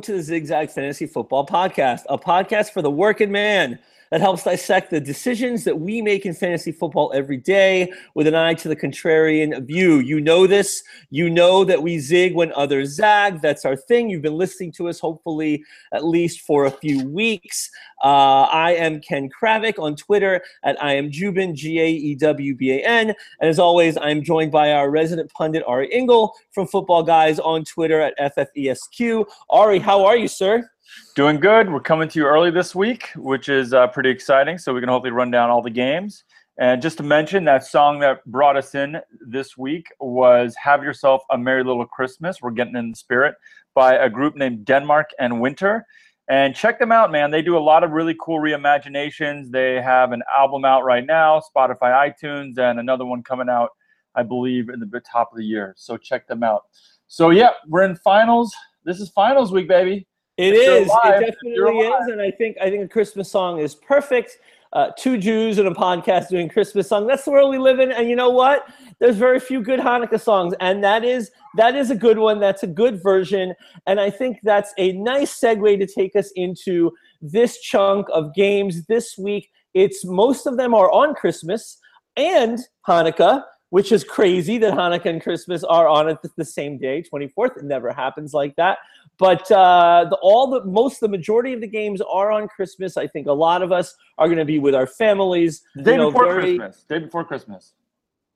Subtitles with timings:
[0.00, 3.78] welcome to the Zigzag Fantasy Football Podcast, a podcast for the working man
[4.10, 8.34] that helps dissect the decisions that we make in fantasy football every day with an
[8.34, 9.98] eye to the contrarian view.
[9.98, 10.82] You know this.
[11.10, 13.40] You know that we zig when others zag.
[13.40, 14.10] That's our thing.
[14.10, 17.70] You've been listening to us, hopefully, at least for a few weeks.
[18.02, 22.54] Uh, I am Ken Kravik on Twitter at I am Jubin, G A E W
[22.54, 23.14] B A N.
[23.40, 27.64] And as always, I'm joined by our resident pundit, Ari Engel from Football Guys on
[27.64, 29.24] Twitter at FFESQ.
[29.50, 30.68] Ari, how are you, sir?
[31.14, 31.70] Doing good.
[31.70, 34.58] We're coming to you early this week, which is uh, pretty exciting.
[34.58, 36.24] So we can hopefully run down all the games.
[36.58, 41.22] And just to mention, that song that brought us in this week was "Have Yourself
[41.30, 43.34] a Merry Little Christmas." We're getting in the spirit
[43.74, 45.86] by a group named Denmark and Winter.
[46.28, 47.30] And check them out, man.
[47.30, 49.50] They do a lot of really cool reimaginations.
[49.50, 53.70] They have an album out right now, Spotify, iTunes, and another one coming out,
[54.14, 55.74] I believe, in the top of the year.
[55.76, 56.62] So check them out.
[57.08, 58.54] So yeah, we're in finals.
[58.84, 60.06] This is finals week, baby.
[60.36, 60.88] It is.
[60.88, 62.06] alive, it definitely is.
[62.08, 64.38] And I think I think a Christmas song is perfect.
[64.72, 67.08] Uh, two Jews and a podcast doing Christmas song.
[67.08, 67.90] That's the world we live in.
[67.90, 68.68] And you know what?
[69.00, 72.38] There's very few good Hanukkah songs, and that is that is a good one.
[72.38, 73.54] That's a good version,
[73.86, 78.84] and I think that's a nice segue to take us into this chunk of games
[78.86, 79.50] this week.
[79.74, 81.78] It's most of them are on Christmas
[82.16, 86.76] and Hanukkah, which is crazy that Hanukkah and Christmas are on at the- the same
[86.78, 87.56] day, 24th.
[87.56, 88.78] It never happens like that.
[89.18, 92.96] But uh, the, all the most, the majority of the games are on Christmas.
[92.96, 95.62] I think a lot of us are going to be with our families.
[95.74, 96.84] The day you know, before very- Christmas.
[96.84, 97.72] Day before Christmas.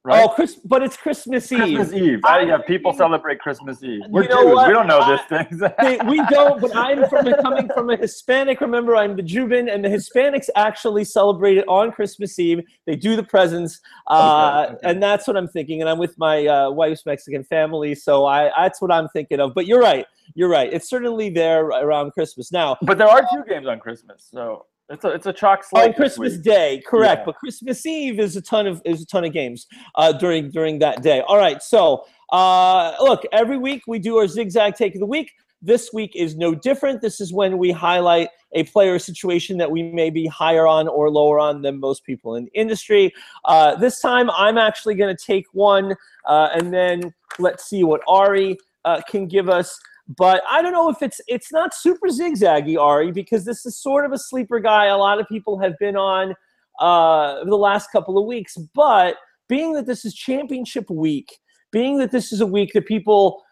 [0.07, 0.23] Right?
[0.23, 1.59] Oh, Chris, but it's Christmas Eve.
[1.77, 2.21] Christmas Eve.
[2.25, 4.03] I- yeah, people celebrate Christmas Eve.
[4.11, 4.55] We're You know Jews.
[4.55, 4.69] what?
[4.69, 5.63] We don't know I- these things.
[5.81, 8.61] They- we don't, but I'm from a, coming from a Hispanic.
[8.61, 12.61] Remember, I'm the Jubin, and the Hispanics actually celebrate it on Christmas Eve.
[12.87, 14.91] They do the presents, uh, Okay, okay.
[14.91, 15.81] and that's what I'm thinking.
[15.81, 19.55] And I'm with my uh, wife's Mexican family, so I that's what I'm thinking of.
[19.55, 20.05] But you're right,
[20.35, 20.71] you're right.
[20.71, 22.77] It's certainly there around Christmas now.
[22.83, 25.89] but there are two games on Christmas, so it's a it's a chalk slate.
[25.89, 26.37] on Christmas.
[26.39, 27.21] Day, correct.
[27.21, 27.25] Yeah.
[27.27, 30.79] But Christmas Eve is a ton of is a ton of games uh, during during
[30.81, 31.23] that day.
[31.27, 35.33] All right, so uh, look, every week we do our zigzag take of the week.
[35.63, 37.01] This week is no different.
[37.01, 41.09] This is when we highlight a player situation that we may be higher on or
[41.09, 43.11] lower on than most people in the industry.
[43.47, 45.97] Uh, this time, I'm actually going to take one,
[46.27, 50.91] uh, and then let's see what Ari uh, can give us but I don't know
[50.91, 54.87] if it's it's not super zigzaggy, Ari, because this is sort of a sleeper guy.
[54.87, 56.35] A lot of people have been on
[56.81, 59.17] uh, the last couple of weeks, but
[59.49, 61.39] being that this is championship week,
[61.71, 63.43] being that this is a week that people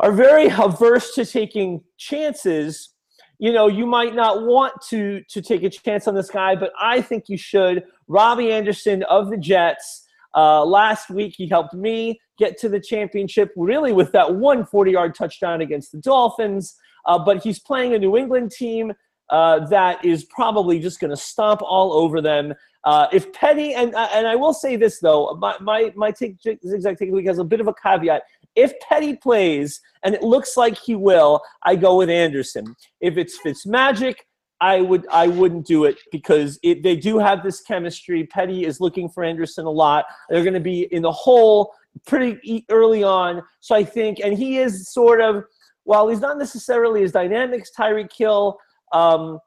[0.00, 2.90] are very averse to taking chances,
[3.38, 6.72] you know, you might not want to to take a chance on this guy, but
[6.80, 7.84] I think you should.
[8.08, 10.05] Robbie Anderson of the Jets.
[10.36, 14.90] Uh, last week, he helped me get to the championship, really with that one 40
[14.90, 16.76] yard touchdown against the Dolphins.
[17.06, 18.92] Uh, but he's playing a New England team
[19.30, 22.54] uh, that is probably just going to stomp all over them.
[22.84, 26.36] Uh, if Petty and uh, and I will say this though, my my my take
[26.40, 28.22] zigzag take week has a bit of a caveat.
[28.54, 32.76] If Petty plays and it looks like he will, I go with Anderson.
[33.00, 34.16] If it's Fitzmagic,
[34.60, 38.24] I would I wouldn't do it because it, they do have this chemistry.
[38.24, 40.06] Petty is looking for Anderson a lot.
[40.30, 41.74] They're going to be in the hole
[42.06, 43.42] pretty early on.
[43.60, 45.44] So I think, and he is sort of
[45.84, 48.58] while he's not necessarily as dynamic as Tyreek Hill
[48.92, 49.38] um,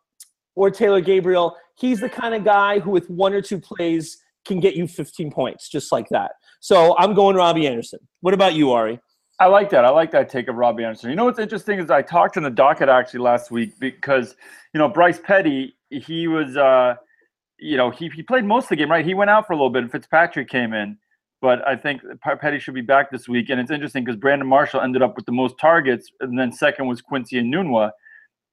[0.56, 4.60] or Taylor Gabriel, he's the kind of guy who with one or two plays can
[4.60, 6.32] get you 15 points just like that.
[6.60, 8.00] So I'm going Robbie Anderson.
[8.22, 9.00] What about you, Ari?
[9.40, 9.86] I like that.
[9.86, 11.10] I like that take of Robbie Anderson.
[11.10, 14.36] You know what's interesting is I talked in the docket actually last week because
[14.74, 16.96] you know Bryce Petty, he was uh,
[17.58, 19.06] you know he he played most of the game, right?
[19.06, 20.98] He went out for a little bit, and Fitzpatrick came in.
[21.42, 22.02] but I think
[22.42, 23.50] Petty should be back this week.
[23.50, 26.88] And it's interesting because Brandon Marshall ended up with the most targets, and then second
[26.88, 27.92] was Quincy Enunwa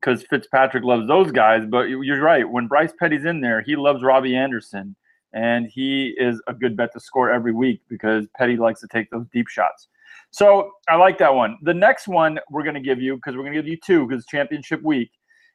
[0.00, 1.64] because Fitzpatrick loves those guys.
[1.68, 2.48] But you're right.
[2.48, 4.94] When Bryce Petty's in there, he loves Robbie Anderson,
[5.32, 9.10] and he is a good bet to score every week because Petty likes to take
[9.10, 9.88] those deep shots.
[10.30, 11.56] So I like that one.
[11.62, 14.06] The next one we're going to give you, because we're going to give you two
[14.06, 15.10] because championship week,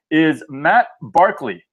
[0.10, 1.64] is Matt Barkley.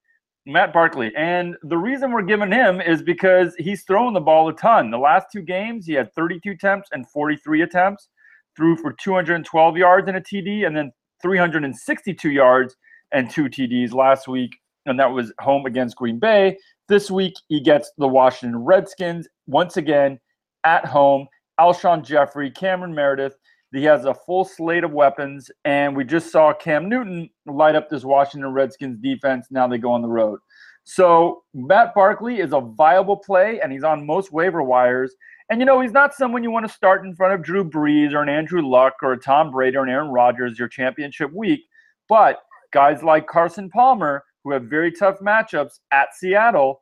[0.46, 1.12] Matt Barkley.
[1.16, 4.90] And the reason we're giving him is because he's throwing the ball a ton.
[4.90, 8.08] The last two games, he had 32 attempts and 43 attempts,
[8.56, 10.90] threw for 212 yards and a TD, and then
[11.22, 12.76] 362 yards
[13.12, 14.56] and two TDs last week.
[14.86, 16.56] And that was home against Green Bay.
[16.88, 20.18] This week, he gets the Washington Redskins once again
[20.64, 21.26] at home.
[21.60, 23.36] Alshon Jeffery, Cameron Meredith,
[23.72, 27.90] he has a full slate of weapons, and we just saw Cam Newton light up
[27.90, 29.48] this Washington Redskins defense.
[29.50, 30.40] Now they go on the road.
[30.84, 35.14] So Matt Barkley is a viable play, and he's on most waiver wires.
[35.50, 38.14] And you know, he's not someone you want to start in front of Drew Brees
[38.14, 41.60] or an Andrew Luck or a Tom Brady or an Aaron Rodgers your championship week.
[42.08, 42.40] But
[42.72, 46.80] guys like Carson Palmer, who have very tough matchups at Seattle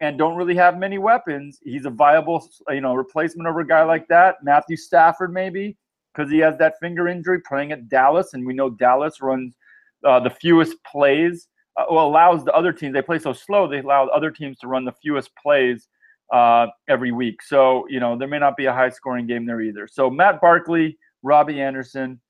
[0.00, 3.82] and don't really have many weapons, he's a viable, you know, replacement over a guy
[3.82, 4.36] like that.
[4.42, 5.76] Matthew Stafford, maybe
[6.14, 9.56] because he has that finger injury playing at Dallas, and we know Dallas runs
[10.04, 11.48] uh, the fewest plays.
[11.76, 12.92] Uh, well, allows the other teams.
[12.92, 13.68] They play so slow.
[13.68, 15.88] They allow other teams to run the fewest plays
[16.32, 17.42] uh, every week.
[17.42, 19.88] So you know there may not be a high scoring game there either.
[19.88, 22.20] So Matt Barkley, Robbie Anderson,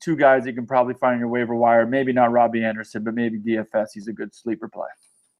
[0.00, 1.86] two guys you can probably find in your waiver wire.
[1.86, 3.88] Maybe not Robbie Anderson, but maybe DFS.
[3.94, 4.88] He's a good sleeper play.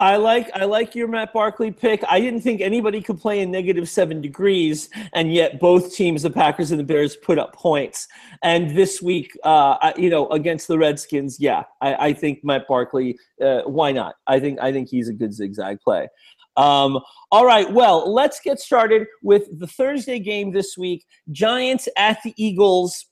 [0.01, 2.03] I like I like your Matt Barkley pick.
[2.09, 6.31] I didn't think anybody could play in negative seven degrees, and yet both teams, the
[6.31, 8.09] Packers and the Bears, put up points.
[8.43, 13.17] And this week, uh, you know, against the Redskins, yeah, I, I think Matt Barkley.
[13.41, 14.17] Uh, why not?
[14.27, 16.09] I think I think he's a good zigzag play.
[16.57, 17.01] Um,
[17.31, 22.35] all right, well, let's get started with the Thursday game this week: Giants at the
[22.37, 23.07] Eagles.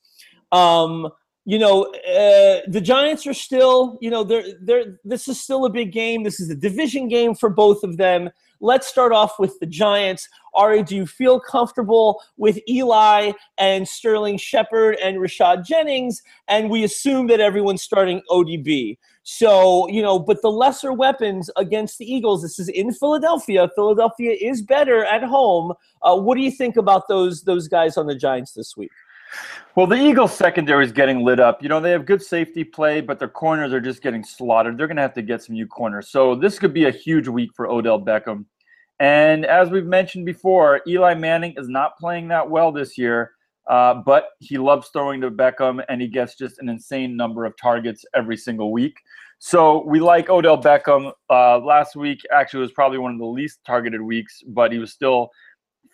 [0.50, 1.08] Um,
[1.44, 5.71] you know, uh, the Giants are still, you know, they're they're this is still a
[5.71, 6.23] big game.
[6.23, 8.31] This is a division game for both of them.
[8.61, 10.29] Let's start off with the Giants.
[10.55, 16.23] Ari, do you feel comfortable with Eli and Sterling Shepard and Rashad Jennings?
[16.47, 18.99] And we assume that everyone's starting ODB.
[19.25, 23.69] So, you know, but the lesser weapons against the Eagles, this is in Philadelphia.
[23.75, 25.73] Philadelphia is better at home.
[26.03, 28.93] Uh, what do you think about those those guys on the Giants this week?
[29.75, 31.62] Well, the Eagles secondary is getting lit up.
[31.62, 34.76] You know, they have good safety play, but their corners are just getting slaughtered.
[34.76, 36.11] They're going to have to get some new corners.
[36.11, 38.44] So this could be a huge week for Odell Beckham.
[39.00, 43.32] And as we've mentioned before, Eli Manning is not playing that well this year,
[43.67, 47.56] uh, but he loves throwing to Beckham, and he gets just an insane number of
[47.56, 48.96] targets every single week.
[49.38, 51.12] So we like Odell Beckham.
[51.31, 54.93] Uh, last week actually was probably one of the least targeted weeks, but he was
[54.93, 55.31] still–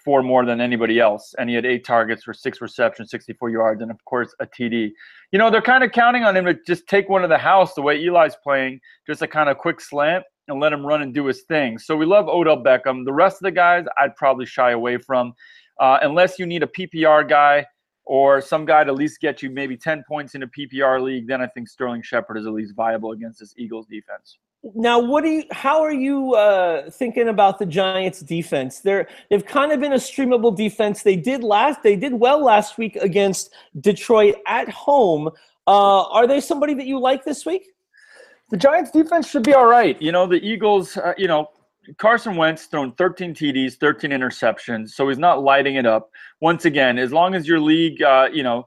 [0.04, 3.82] four more than anybody else, and he had eight targets for six receptions, 64 yards,
[3.82, 4.90] and of course a TD.
[5.32, 7.74] You know, they're kind of counting on him to just take one of the house
[7.74, 11.14] the way Eli's playing, just a kind of quick slant and let him run and
[11.14, 11.78] do his thing.
[11.78, 13.04] So we love Odell Beckham.
[13.04, 15.34] The rest of the guys, I'd probably shy away from,
[15.78, 17.66] uh, unless you need a PPR guy
[18.04, 21.28] or some guy to at least get you maybe 10 points in a PPR league.
[21.28, 24.38] Then I think Sterling Shepard is at least viable against this Eagles defense.
[24.74, 25.44] Now, what do you?
[25.52, 28.80] How are you uh, thinking about the Giants' defense?
[28.80, 31.02] They're they've kind of been a streamable defense.
[31.02, 31.82] They did last.
[31.82, 35.28] They did well last week against Detroit at home.
[35.66, 37.68] Uh, are they somebody that you like this week?
[38.50, 40.00] The Giants' defense should be all right.
[40.02, 40.96] You know, the Eagles.
[40.96, 41.48] Uh, you know,
[41.96, 46.10] Carson Wentz thrown 13 TDs, 13 interceptions, so he's not lighting it up.
[46.40, 48.66] Once again, as long as your league, uh, you know,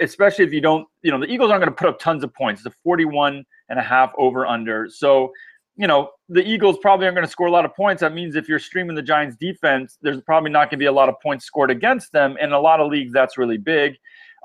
[0.00, 2.34] especially if you don't, you know, the Eagles aren't going to put up tons of
[2.34, 2.60] points.
[2.60, 4.88] It's a 41 and a half over under.
[4.90, 5.32] So,
[5.76, 8.00] you know, the Eagles probably aren't going to score a lot of points.
[8.00, 10.92] That means if you're streaming the Giants defense, there's probably not going to be a
[10.92, 12.36] lot of points scored against them.
[12.38, 13.96] In a lot of leagues, that's really big.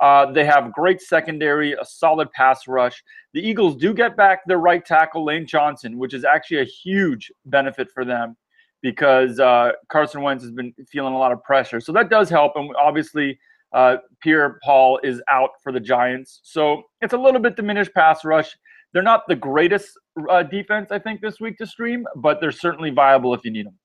[0.02, 3.04] Uh, they have great secondary, a solid pass rush.
[3.34, 7.32] The Eagles do get back their right tackle, Lane Johnson, which is actually a huge
[7.46, 8.36] benefit for them
[8.82, 11.80] because uh, Carson Wentz has been feeling a lot of pressure.
[11.80, 12.54] So that does help.
[12.56, 13.40] And obviously,
[13.74, 16.40] uh, Pierre Paul is out for the Giants.
[16.44, 18.56] So it's a little bit diminished pass ruch.
[18.96, 20.00] They're not the greatest
[20.30, 23.66] uh, defense, I think, this week to stream, but they're certainly viable if you need
[23.66, 23.78] them.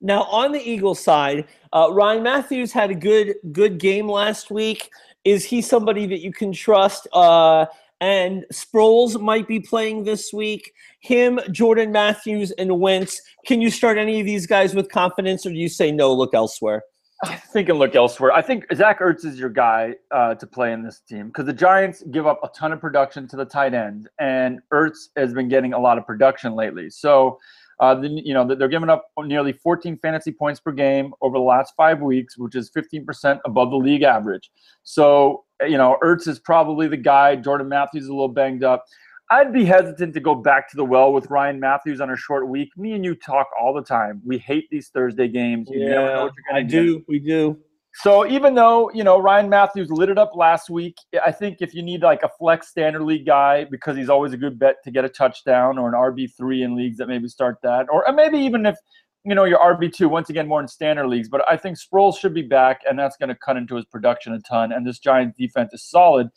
[0.00, 4.90] Now, on the Eagles side, uh, Ryan Mathews had a good good game last week.
[5.22, 7.06] Is he somebody that you can trust?
[7.12, 7.66] Uh,
[8.00, 10.72] and Sproles might be playing this week.
[11.00, 13.20] Him, Jordan Matthews, and Wentz.
[13.44, 16.10] Can you start any of these guys with confidence, or do you say no?
[16.14, 16.84] Look elsewhere.
[17.24, 18.32] I think and look elsewhere.
[18.32, 21.52] I think Zach Ertz is your guy uh, to play in this team because the
[21.52, 25.48] Giants give up a ton of production to the tight end, and Ertz has been
[25.48, 26.90] getting a lot of production lately.
[26.90, 27.38] So
[27.80, 31.42] Uh, then, you know, they're giving up nearly 14 fantasy points per game over the
[31.44, 34.50] last five weeks, which is 15% above the league average.
[34.84, 37.36] So, you know, Ertz is probably the guy.
[37.36, 38.84] Jordan Matthews is a little banged up.
[39.30, 42.48] I'd be hesitant to go back to the well with Ryan Mathews on a short
[42.48, 42.70] week.
[42.76, 44.20] Me and you talk all the time.
[44.24, 45.68] We hate these Thursday games.
[45.70, 47.02] You yeah, I do.
[47.08, 47.58] We do.
[47.96, 51.74] So even though you know Ryan Mathews lit it up last week, I think if
[51.74, 54.90] you need like a flex standard league guy because he's always a good bet to
[54.90, 58.12] get a touchdown or an RB three in leagues that maybe start that, or uh,
[58.12, 58.76] maybe even if
[59.24, 61.28] you know your RB two once again more in standard leagues.
[61.28, 64.34] But I think Sproles should be back, and that's going to cut into his production
[64.34, 64.72] a ton.
[64.72, 66.30] And this Giants defense is solid,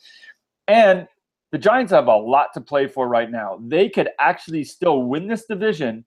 [0.68, 1.08] and
[1.52, 3.58] the Giants have a lot to play for right now.
[3.62, 6.04] They could actually still win this division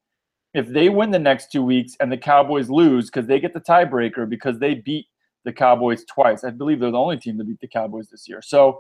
[0.53, 3.61] if they win the next two weeks and the Cowboys lose because they get the
[3.61, 5.07] tiebreaker because they beat
[5.45, 6.43] the Cowboys twice.
[6.43, 8.41] I believe they're the only team to beat the Cowboys this year.
[8.43, 8.79] So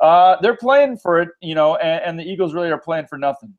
[0.00, 3.18] uh, they're playing for it, you know, and, and, the Eagles really are playing for
[3.18, 3.54] nothing.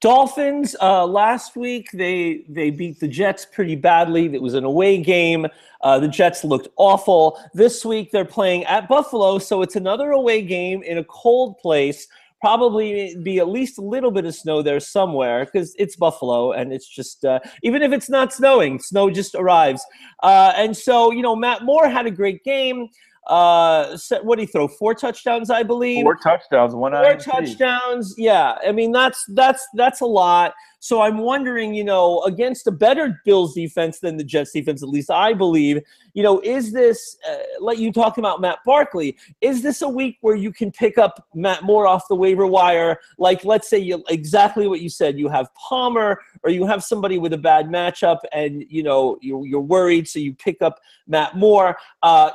[0.00, 4.26] Dolphins uh, last week they they beat the Jets pretty badly.
[4.34, 5.46] It was an away game.
[5.80, 7.38] Uh, the Jets looked awful.
[7.54, 12.08] This week they're playing at Buffalo, so it's another away game in a cold place
[12.40, 16.72] probably be at least a little bit of snow there somewhere because it's Buffalo and
[16.72, 19.84] it's just uh, even if it's not snowing, snow just arrives.
[20.22, 22.88] Uh, and so you know, Matt Moore had a great game.
[23.26, 24.68] Uh, what did he throw?
[24.68, 26.04] Four touchdowns, I believe.
[26.04, 26.92] Four touchdowns, one.
[26.92, 28.14] Four touchdowns.
[28.16, 30.54] Yeah, I mean that's that's that's a lot.
[30.86, 34.88] So I'm wondering, you know, against a better Bills defense than the Jets defense, at
[34.88, 35.80] least I believe,
[36.14, 40.18] you know, is this, uh, let you talk about Matt Barkley, is this a week
[40.20, 43.00] where you can pick up Matt Moore off the waiver wire?
[43.18, 47.18] Like, let's say you exactly what you said, you have Palmer or you have somebody
[47.18, 50.78] with a bad matchup and, you know, you're, you're worried, so you pick up
[51.08, 51.76] Matt Moore.
[52.02, 52.30] Uh,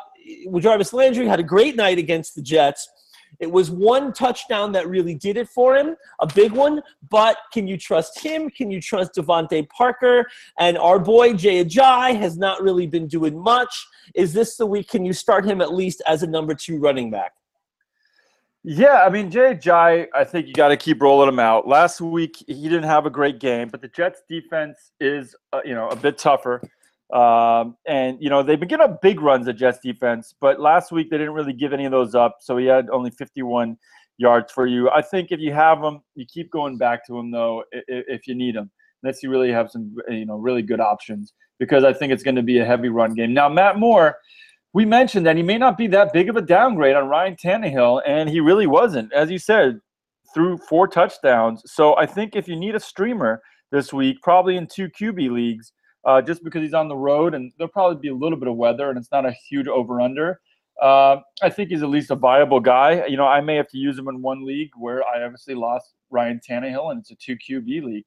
[0.60, 2.88] Jarvis Landry had a great night against the Jets.
[3.40, 6.82] It was one touchdown that really did it for him, a big one.
[7.10, 8.50] But can you trust him?
[8.50, 10.28] Can you trust DeVante Parker?
[10.60, 13.88] And our boy Jay Ajayi has not really been doing much.
[14.14, 14.90] Is this the week?
[14.90, 17.32] Can you start him at least as a number two running back?
[18.64, 21.68] Yeah, I mean Jay Ajayi, I think you got to keep rolling him out.
[21.68, 25.74] Last week he didn't have a great game, but the Jets defense is uh, you
[25.74, 26.62] know a bit tougher.
[27.14, 30.92] Um, and you know they've been getting up big runs at Jets defense, but last
[30.92, 32.38] week they didn't really give any of those up.
[32.40, 33.78] So he had only 51
[34.18, 34.90] yards for you.
[34.90, 38.28] I think if you have them, you keep going back to him though if, if
[38.28, 38.72] you need them,
[39.04, 41.34] unless you really have some you know really good options.
[41.60, 43.34] Because I think it's going to be a heavy run game.
[43.34, 44.18] Now Matt Moore,
[44.74, 48.02] we mentioned that he may not be that big of a downgrade on Ryan Tannehill,
[48.08, 49.82] and he really wasn't, as you said,
[50.34, 51.62] through four touchdowns.
[51.66, 53.42] So I think if you need a streamer
[53.72, 55.74] this week, probably in two QB leagues
[56.06, 58.56] uh, just because he's on the road and there'll probably be a little bit of
[58.56, 60.40] weather and it's not a huge over under.
[60.82, 63.06] Uh, I think he's at least a viable guy.
[63.06, 65.94] You know, I may have to use him in one league where I obviously lost
[66.10, 68.06] Ryan Tannehill and it's a two QB league.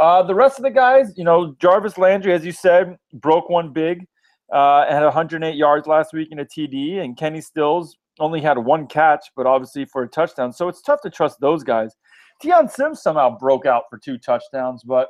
[0.00, 3.72] Uh, the rest of the guys, you know, Jarvis Landry, as you said, broke one
[3.72, 4.06] big,
[4.52, 8.86] uh, had 108 yards last week in a TD, and Kenny Stills only had one
[8.86, 10.52] catch, but obviously for a touchdown.
[10.52, 11.94] So it's tough to trust those guys.
[12.40, 15.08] Dion Sims somehow broke out for two touchdowns, but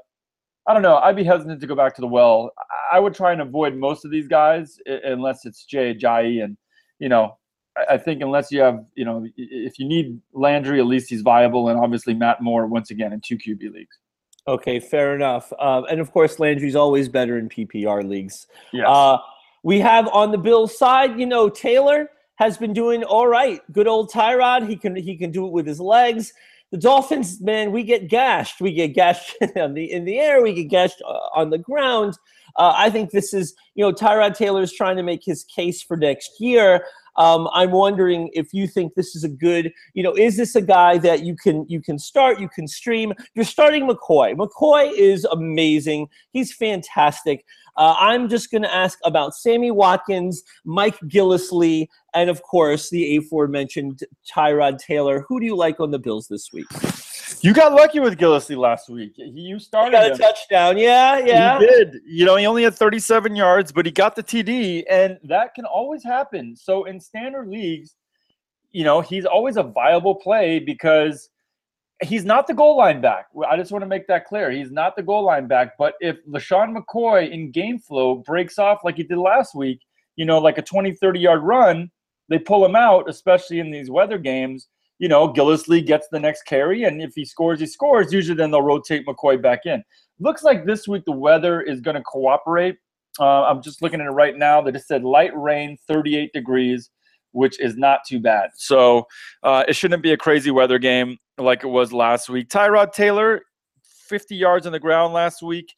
[0.66, 0.96] I don't know.
[0.96, 2.52] I'd be hesitant to go back to the well.
[2.90, 6.42] I would try and avoid most of these guys unless it's Jay Ajayi.
[6.42, 6.56] And,
[6.98, 7.38] you know,
[7.88, 11.68] I think unless you have, you know, if you need Landry, at least he's viable.
[11.68, 13.96] And obviously Matt Moore, once again, in two QB leagues.
[14.48, 15.52] Okay, fair enough.
[15.58, 18.46] Uh, and of course, Landry's always better in PPR leagues.
[18.72, 18.86] Yes.
[18.88, 19.18] Uh,
[19.62, 23.60] we have on the Bills side, you know, Taylor has been doing all right.
[23.72, 24.68] Good old Tyrod.
[24.68, 26.32] He can he can do it with his legs
[26.72, 28.60] the Dolphins, man, we get gashed.
[28.60, 30.42] We get gashed in the in the air.
[30.42, 32.18] We get gashed uh, on the ground.
[32.56, 35.82] Uh, I think this is, you know, Tyrod Taylor is trying to make his case
[35.82, 36.84] for next year.
[37.16, 40.60] Um, I'm wondering if you think this is a good, you know, is this a
[40.60, 43.12] guy that you can you can start, you can stream?
[43.34, 44.34] You're starting McCoy.
[44.34, 46.08] McCoy is amazing.
[46.32, 47.44] He's fantastic.
[47.76, 53.16] Uh, I'm just going to ask about Sammy Watkins, Mike Gillislee, and of course the
[53.16, 55.24] aforementioned Tyrod Taylor.
[55.28, 56.66] Who do you like on the Bills this week?
[57.40, 59.12] You got lucky with Gillislee last week.
[59.16, 59.88] You started.
[59.88, 60.18] He got a him.
[60.18, 60.78] touchdown.
[60.78, 61.58] Yeah, yeah.
[61.58, 61.96] He did.
[62.06, 65.64] You know, he only had 37 yards, but he got the TD, and that can
[65.64, 66.56] always happen.
[66.56, 67.94] So in standard leagues,
[68.72, 71.30] you know, he's always a viable play because
[72.02, 73.26] he's not the goal line back.
[73.48, 74.50] I just want to make that clear.
[74.50, 75.72] He's not the goal line back.
[75.78, 79.80] But if LeSean McCoy in game flow breaks off like he did last week,
[80.16, 81.90] you know, like a 20, 30 yard run,
[82.28, 84.68] they pull him out, especially in these weather games.
[84.98, 88.12] You know, Gillislee gets the next carry, and if he scores, he scores.
[88.12, 89.84] Usually, then they'll rotate McCoy back in.
[90.18, 92.76] Looks like this week the weather is going to cooperate.
[93.20, 94.62] Uh, I'm just looking at it right now.
[94.62, 96.90] They just said light rain, 38 degrees
[97.36, 98.50] which is not too bad.
[98.54, 99.06] So
[99.42, 102.48] uh, it shouldn't be a crazy weather game like it was last week.
[102.48, 103.42] Tyrod Taylor,
[104.08, 105.72] 50 yards on the ground last week.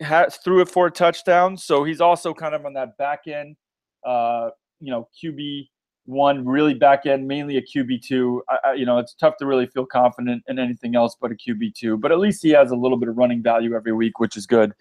[0.00, 3.54] Has, threw it for a touchdown, so he's also kind of on that back end,
[4.02, 4.48] uh,
[4.80, 5.68] you know, QB
[6.06, 8.42] one, really back end, mainly a QB two.
[8.48, 11.34] I, I, you know, it's tough to really feel confident in anything else but a
[11.34, 11.98] QB two.
[11.98, 14.46] But at least he has a little bit of running value every week, which is
[14.46, 14.72] good.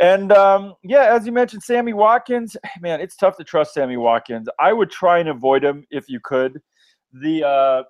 [0.00, 4.48] And um, yeah, as you mentioned, Sammy Watkins, man, it's tough to trust Sammy Watkins.
[4.58, 6.60] I would try and avoid him if you could.
[7.12, 7.82] The uh,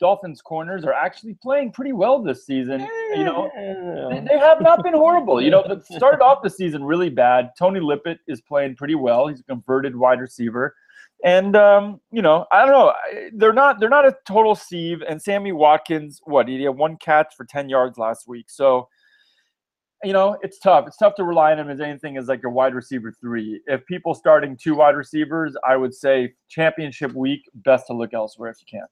[0.00, 2.80] Dolphins corners are actually playing pretty well this season.
[3.14, 5.40] You know, they, have not been horrible.
[5.40, 7.50] You know, started off the season really bad.
[7.58, 9.28] Tony Lippett is playing pretty well.
[9.28, 10.74] He's a converted wide receiver.
[11.24, 12.92] And um, you know, I don't know.
[13.34, 15.02] They're not they're not a total sieve.
[15.02, 18.46] And Sammy Watkins, what he had one catch for ten yards last week.
[18.48, 18.88] So
[20.04, 20.86] you know, it's tough.
[20.86, 23.60] It's tough to rely on him as anything as like a wide receiver three.
[23.66, 28.50] If people starting two wide receivers, I would say championship week, best to look elsewhere
[28.50, 28.86] if you can.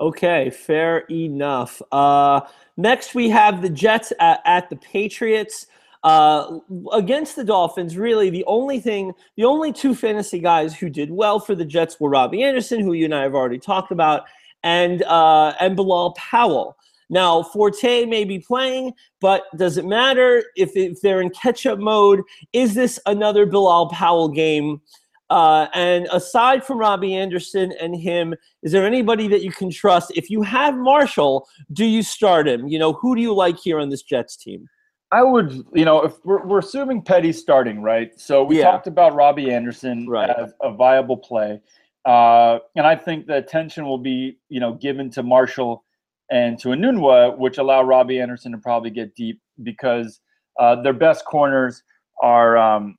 [0.00, 1.80] Okay, fair enough.
[1.92, 2.40] Uh,
[2.76, 5.66] next, we have the Jets at, at the Patriots.
[6.04, 6.58] Uh,
[6.92, 11.38] against the Dolphins, really the only thing, the only two fantasy guys who did well
[11.38, 14.24] for the Jets were Robbie Anderson, who you and I have already talked about,
[14.64, 16.76] and uh, and Bilal Powell.
[17.12, 21.78] Now, Forte may be playing, but does it matter if, if they're in catch up
[21.78, 22.22] mode?
[22.54, 24.80] Is this another Bilal Powell game?
[25.28, 30.10] Uh, and aside from Robbie Anderson and him, is there anybody that you can trust?
[30.16, 32.66] If you have Marshall, do you start him?
[32.66, 34.66] You know, who do you like here on this Jets team?
[35.10, 38.18] I would, you know, if we're, we're assuming Petty's starting, right?
[38.18, 38.70] So we Yeah.
[38.70, 40.30] talked about Robbie Anderson Right.
[40.30, 41.60] as a viable play.
[42.06, 45.84] Uh, and I think the attention will be, you know, given to Marshall
[46.32, 50.20] and to Enunwa, which allow Robbie Anderson to probably get deep because
[50.58, 51.82] uh, their best corners
[52.22, 52.96] are um,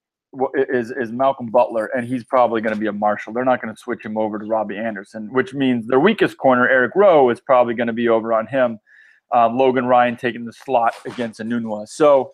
[0.54, 3.34] is is Malcolm Butler, and he's probably going to be a Marshall.
[3.34, 6.70] They're not going to switch him over to Robbie Anderson, which means their weakest corner,
[6.70, 8.80] Eric Rowe, is probably going to be over on him.
[9.34, 11.88] Uh, Logan Ryan taking the slot against Enunwa.
[11.88, 12.32] So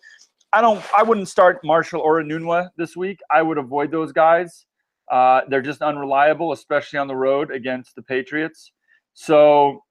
[0.52, 0.82] I don't.
[0.96, 3.20] I wouldn't start Marshall or Enunwa this week.
[3.30, 4.66] I would avoid those guys.
[5.10, 8.72] Uh, they're just unreliable, especially on the road against the Patriots.
[9.14, 9.82] So,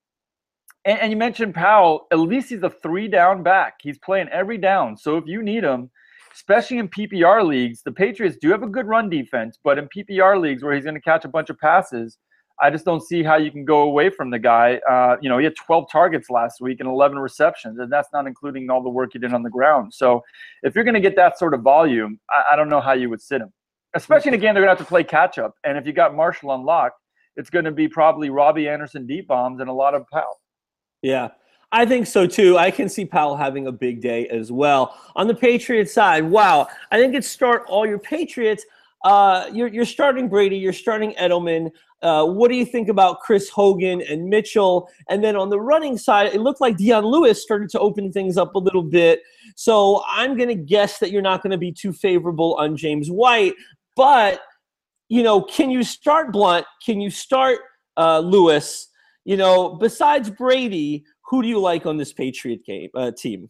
[0.84, 2.06] and, and you mentioned Powell.
[2.10, 3.74] At least he's a three down back.
[3.82, 4.96] He's playing every down.
[4.96, 5.90] So if you need him,
[6.34, 9.58] especially in PPR leagues, the Patriots do have a good run defense.
[9.62, 12.18] But in PPR leagues where he's going to catch a bunch of passes,
[12.62, 14.80] I just don't see how you can go away from the guy.
[14.88, 18.26] Uh, you know, he had 12 targets last week and 11 receptions, and that's not
[18.26, 19.94] including all the work he did on the ground.
[19.94, 20.22] So
[20.62, 23.08] if you're going to get that sort of volume, I, I don't know how you
[23.08, 23.52] would sit him.
[23.94, 25.54] Especially in a game they're going to have to play catch up.
[25.64, 27.00] And if you got Marshall unlocked,
[27.36, 30.38] it's going to be probably Robbie Anderson deep bombs and a lot of Powell.
[31.02, 31.28] Yeah,
[31.72, 32.58] I think so too.
[32.58, 34.98] I can see Powell having a big day as well.
[35.16, 38.64] On the Patriots side, wow, I think it's start all your Patriots.
[39.02, 41.70] Uh, you're, you're starting Brady, you're starting Edelman.
[42.02, 44.90] Uh, what do you think about Chris Hogan and Mitchell?
[45.08, 48.36] And then on the running side, it looked like Dion Lewis started to open things
[48.36, 49.22] up a little bit.
[49.54, 53.10] So I'm going to guess that you're not going to be too favorable on James
[53.10, 53.54] White.
[53.96, 54.40] But,
[55.08, 56.66] you know, can you start Blount?
[56.84, 57.60] Can you start
[57.96, 58.88] uh, Lewis?
[59.24, 63.48] You know, besides Brady, who do you like on this Patriot game uh, team?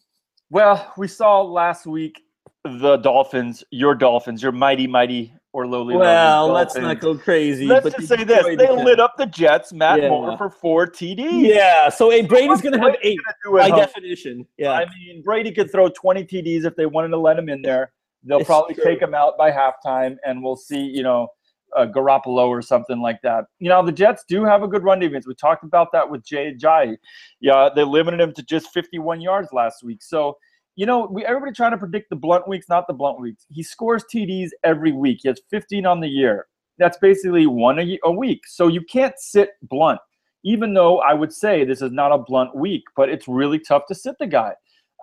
[0.51, 2.23] Well, we saw last week
[2.65, 5.97] the Dolphins, your Dolphins, your mighty, mighty or lowly.
[5.97, 7.67] Well, let's not go crazy.
[7.67, 9.73] Let's just say this: they the lit up the Jets.
[9.73, 10.09] Matt Yeah.
[10.09, 11.43] Moore for four TDs.
[11.49, 13.79] Yeah, so hey, Brady's going to have eight Brady gonna do at by home?
[13.79, 14.47] definition.
[14.59, 17.63] Yeah, I mean, Brady could throw 20 TDs if they wanted to let him in
[17.63, 17.93] there.
[18.23, 18.85] They'll It's probably true.
[18.85, 21.29] take him out by halftime, and we'll see, you know,
[21.77, 23.45] uh, Garoppolo or something like that.
[23.59, 25.27] You know, the Jets do have a good run defense.
[25.27, 26.97] We talked about that with Jay Ajayi.
[27.41, 30.03] Yeah, they limited him to just 51 yards last week.
[30.03, 30.37] So,
[30.77, 33.47] you know, we everybody trying to predict the Blount weeks, not the Blount weeks.
[33.49, 35.21] He scores TDs every week.
[35.23, 36.47] He has 15 on the year.
[36.79, 38.47] That's basically one a, a week.
[38.47, 40.01] So you can't sit Blount.
[40.43, 43.83] Even though I would say this is not a Blount week, but it's really tough
[43.89, 44.55] to sit the guy.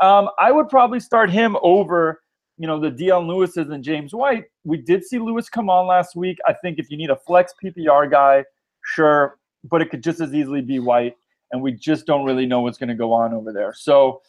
[0.02, 2.22] Um, I would probably start him over,
[2.58, 4.46] you know, the Dion Lewis's and James White.
[4.64, 6.38] We did see Lewis come on last week.
[6.46, 8.44] I think if you need a flex PPR guy,
[8.84, 11.16] sure, but it could just as easily be White,
[11.52, 13.74] and we just don't really know what's going to go on over there.
[13.76, 14.22] So,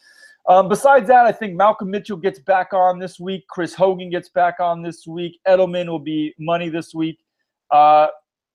[0.47, 3.45] um, besides that, I think Malcolm Mitchell gets back on this week.
[3.49, 5.39] Chris Hogan gets back on this week.
[5.47, 7.19] Edelman will be money this week.
[7.71, 8.07] Uh,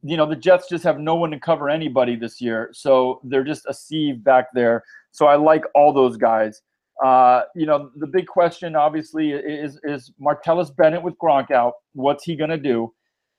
[0.03, 3.45] you know, the Jets just have no one to cover anybody this year, so they're
[3.45, 4.85] just a sieve back there.
[5.13, 6.63] So I like all those guys.
[7.03, 11.75] Uh, you know, the big question obviously is is Martellus Bennett with Gronk out.
[11.95, 12.93] What's he gonna do?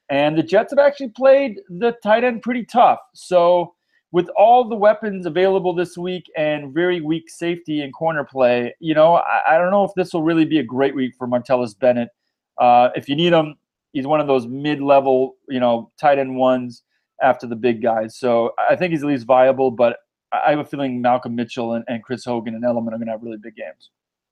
[0.09, 2.99] And the Jets have actually played the tight end pretty tough.
[3.13, 3.73] So
[4.11, 8.93] with all the weapons available this week and very weak safety and corner play, you
[8.93, 11.77] know, I, I don't know if this will really be a great week for Martellus
[11.77, 12.09] Bennett.
[12.57, 13.55] Uh, if you need him,
[13.93, 16.83] he's one of those mid-level, you know, tight end ones
[17.21, 18.17] after the big guys.
[18.17, 19.97] So I think he's at least viable, but
[20.45, 23.11] I have a feeling Malcolm Mitchell and, and Chris Hogan and Edelman are going to
[23.11, 23.89] have really big games.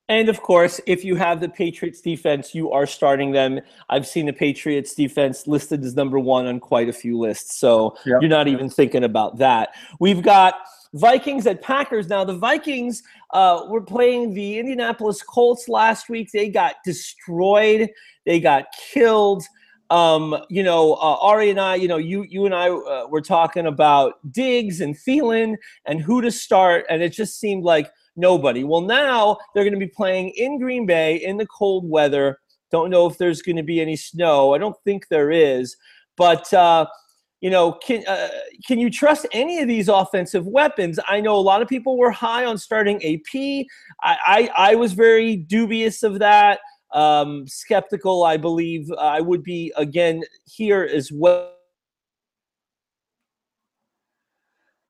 [0.08, 3.60] And of course, if you have the Patriots defense, you are starting them.
[3.88, 7.58] I've seen the Patriots defense listed as number one on quite a few lists.
[7.58, 8.20] So Yep.
[8.20, 9.70] you're not even thinking about that.
[10.00, 10.56] We've got
[10.92, 12.08] Vikings at Packers.
[12.08, 16.30] Now, the Vikings uh, were playing the Indianapolis Colts last week.
[16.32, 17.90] They got destroyed,
[18.26, 19.42] they got killed.
[19.90, 23.20] Um, you know, uh, Ari and I, you know, you you and I uh, were
[23.20, 28.64] talking about Diggs and Thielen and who to start, and it just seemed like nobody.
[28.64, 32.38] Well, now they're going to be playing in Green Bay in the cold weather.
[32.70, 34.54] Don't know if there's going to be any snow.
[34.54, 35.76] I don't think there is,
[36.16, 36.86] but uh,
[37.40, 38.28] you know, can uh,
[38.66, 40.98] can you trust any of these offensive weapons?
[41.06, 43.66] I know a lot of people were high on starting AP.
[44.02, 46.60] I I, I was very dubious of that.
[46.94, 51.50] Um, skeptical, I believe I would be again here as well.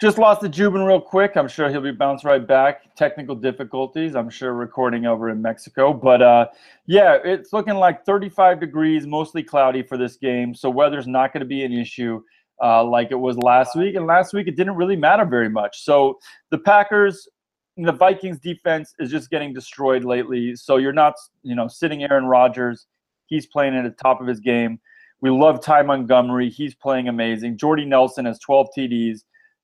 [0.00, 1.32] Just lost the Jubin real quick.
[1.34, 2.94] I'm sure he'll be bounced right back.
[2.94, 4.14] Technical difficulties.
[4.14, 5.94] I'm sure recording over in Mexico.
[5.94, 6.48] But uh,
[6.86, 10.54] yeah, it's looking like 35 degrees, mostly cloudy for this game.
[10.54, 12.20] So weather's not going to be an issue
[12.62, 13.94] uh, like it was last week.
[13.94, 15.84] And last week it didn't really matter very much.
[15.84, 16.18] So
[16.50, 17.26] the Packers,
[17.76, 20.54] the Vikings defense is just getting destroyed lately.
[20.56, 22.86] So you're not, you know, sitting Aaron Rodgers.
[23.26, 24.78] He's playing at the top of his game.
[25.20, 26.50] We love Ty Montgomery.
[26.50, 27.56] He's playing amazing.
[27.56, 29.20] Jordy Nelson has 12 TDs.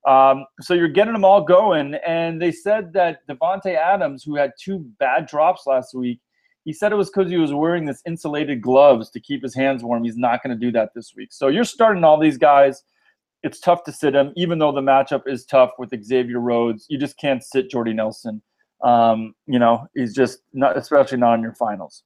[0.07, 1.95] Um, so you're getting them all going.
[2.05, 6.19] And they said that Davante Adams, who had two bad drops last week,
[6.65, 9.83] he said it was because he was wearing this insulated gloves to keep his hands
[9.83, 10.03] warm.
[10.03, 11.29] He's not going to do that this week.
[11.31, 12.83] So you're starting all these guys.
[13.43, 16.85] It's tough to sit him, even though the matchup is tough with Xavier Rhodes.
[16.89, 18.41] You just can't sit Jordy Nelson.
[18.83, 22.03] Um, you know, he's just not, especially not in your finals.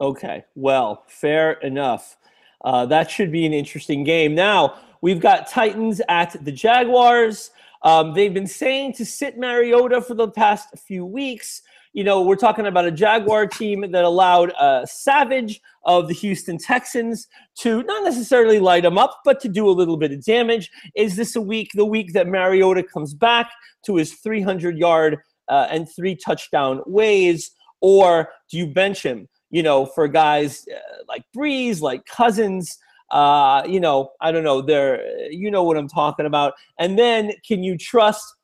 [0.00, 2.16] Okay, well, fair enough.
[2.64, 4.34] Uh, that should be an interesting game.
[4.34, 7.50] Now, we've got Titans at the Jaguars.
[7.82, 11.62] Um, they've been saying to sit Mariota for the past few weeks.
[11.98, 14.52] You know, we're talking about a Jaguar team that allowed
[14.86, 19.72] Savage of the Houston Texans to not necessarily light them up, but to do a
[19.72, 20.70] little bit of damage.
[20.94, 23.50] Is this a week, the week that Mariota comes back
[23.86, 29.28] to his 300 yard uh, and three touchdown ways, or do you bench him?
[29.50, 32.78] You know, for guys uh, like Brees, like Cousins,
[33.10, 34.62] uh, you know, I don't know.
[34.62, 36.52] They're, you know what I'm talking about.
[36.78, 38.36] And then, can you trust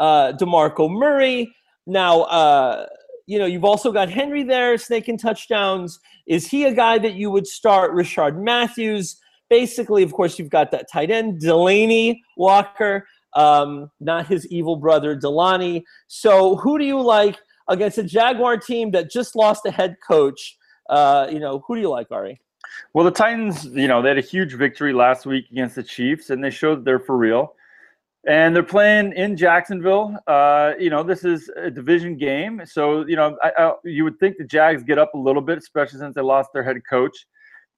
[0.00, 1.52] uh, Demarco Murray?
[1.86, 2.86] Now, uh,
[3.26, 5.98] you know, you've also got Henry there, snaking touchdowns.
[6.26, 7.92] Is he a guy that you would start?
[7.92, 9.20] Rishard Matthews.
[9.48, 15.16] Basically, of course, you've got that tight end, Delaney Walker, um, not his evil brother,
[15.16, 15.82] Delani.
[16.08, 20.56] So, who do you like against a Jaguar team that just lost a head coach?
[20.90, 22.40] Uh, you know, who do you like, Ari?
[22.92, 26.30] Well, the Titans, you know, they had a huge victory last week against the Chiefs,
[26.30, 27.54] and they showed they're for real.
[28.26, 30.16] And they're playing in Jacksonville.
[30.26, 34.18] Uh, you know, this is a division game, so you know, I, I, you would
[34.18, 37.26] think the Jags get up a little bit, especially since they lost their head coach.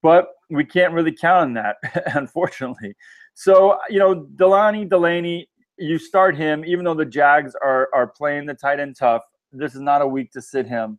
[0.03, 1.77] But we can't really count on that,
[2.15, 2.95] unfortunately.
[3.35, 8.47] So you know, Delani Delaney, you start him, even though the Jags are are playing
[8.47, 9.23] the tight end tough.
[9.53, 10.99] This is not a week to sit him.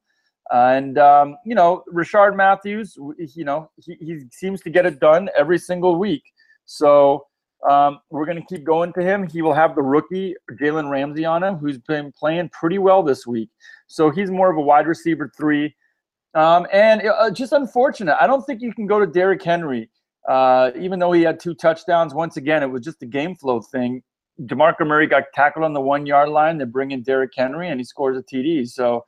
[0.51, 5.29] And um, you know, Rishard Matthews, you know, he, he seems to get it done
[5.35, 6.23] every single week.
[6.65, 7.25] So
[7.67, 9.27] um, we're going to keep going to him.
[9.27, 13.27] He will have the rookie Jalen Ramsey on him, who's been playing pretty well this
[13.27, 13.49] week.
[13.87, 15.75] So he's more of a wide receiver three.
[16.35, 18.15] Um, and uh, just unfortunate.
[18.19, 19.89] I don't think you can go to Derrick Henry,
[20.27, 22.13] uh, even though he had two touchdowns.
[22.13, 24.03] Once again, it was just a game flow thing.
[24.43, 26.57] DeMarco Murray got tackled on the one yard line.
[26.57, 28.69] They bring in Derrick Henry, and he scores a TD.
[28.69, 29.05] So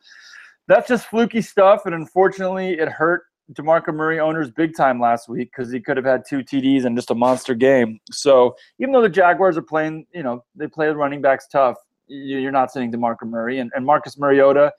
[0.68, 1.86] that's just fluky stuff.
[1.86, 6.06] And unfortunately, it hurt DeMarco Murray owners big time last week because he could have
[6.06, 8.00] had two TDs and just a monster game.
[8.12, 11.78] So even though the Jaguars are playing, you know, they play the running backs tough,
[12.08, 13.60] you're not sitting DeMarco Murray.
[13.60, 14.72] And, and Marcus Mariota,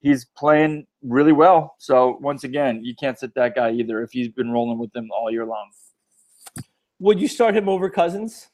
[0.00, 1.76] he's playing really well.
[1.78, 5.08] So once again, you can't sit that guy either if he's been rolling with them
[5.10, 5.70] all year long.
[7.00, 8.48] Would you start him over Cousins?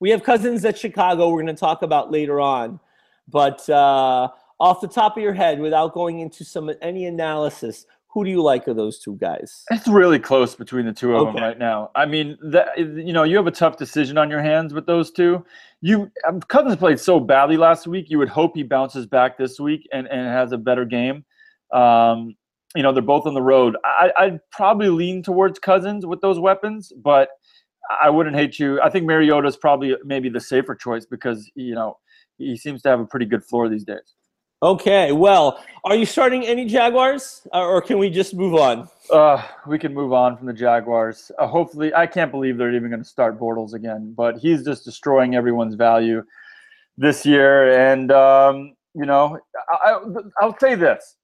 [0.00, 1.28] We have Cousins at Chicago.
[1.28, 2.78] We're going to talk about later on,
[3.26, 4.28] but uh,
[4.60, 8.42] off the top of your head, without going into some any analysis, who do you
[8.42, 9.64] like of those two guys?
[9.70, 11.32] It's really close between the two of Okay.
[11.38, 11.90] them right now.
[11.94, 15.10] I mean, that you know, you have a tough decision on your hands with those
[15.10, 15.44] two.
[15.80, 18.10] You um, Cousins played so badly last week.
[18.10, 21.24] You would hope he bounces back this week and, and has a better game.
[21.72, 22.34] Um,
[22.74, 23.76] you know, they're both on the road.
[23.84, 27.28] I, I'd probably lean towards Cousins with those weapons, but
[28.02, 28.80] I wouldn't hate you.
[28.80, 31.98] I think Mariota is probably maybe the safer choice because you know
[32.38, 34.14] he seems to have a pretty good floor these days.
[34.62, 38.88] Okay, well, are you starting any Jaguars, uh, or can we just move on?
[39.12, 41.30] Uh, we can move on from the Jaguars.
[41.38, 44.84] Uh, hopefully, I can't believe they're even going to start Bortles again, but he's just
[44.84, 46.22] destroying everyone's value.
[46.98, 47.90] this year.
[47.90, 49.38] And, um, you know,
[49.70, 49.98] I,
[50.40, 51.16] I'll say this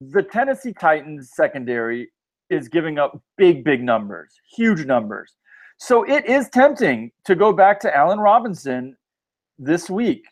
[0.00, 2.10] the Tennessee Titans secondary
[2.50, 5.34] is giving up big, big numbers, huge numbers.
[5.78, 8.96] So it is tempting to go back to Allen Robinson
[9.58, 10.24] this week.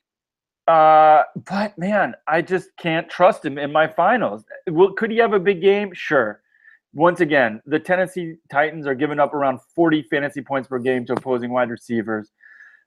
[0.67, 4.45] Uh, but man, I just can't trust him in my finals.
[4.69, 5.93] Will, could he have a big game?
[5.95, 6.41] Sure.
[6.93, 11.13] Once again, the Tennessee Titans are giving up around 40 fantasy points per game to
[11.13, 12.33] opposing wide receivers.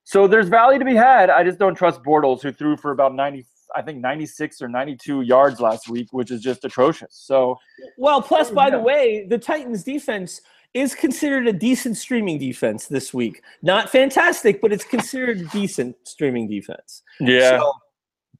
[0.03, 1.29] So there's value to be had.
[1.29, 5.21] I just don't trust Bortles, who threw for about 90, I think 96 or 92
[5.21, 7.13] yards last week, which is just atrocious.
[7.13, 7.57] So,
[7.97, 8.71] well, plus, by yeah.
[8.71, 10.41] the way, the Titans defense
[10.73, 13.41] is considered a decent streaming defense this week.
[13.61, 17.01] Not fantastic, but it's considered decent streaming defense.
[17.19, 17.59] Yeah.
[17.59, 17.73] So,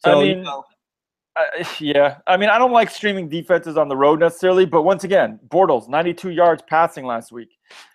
[0.06, 0.64] so I mean, you know.
[1.36, 2.18] uh, yeah.
[2.28, 5.90] I mean, I don't like streaming defenses on the road necessarily, but once again, Bortles,
[5.90, 7.50] 92 yards passing last week.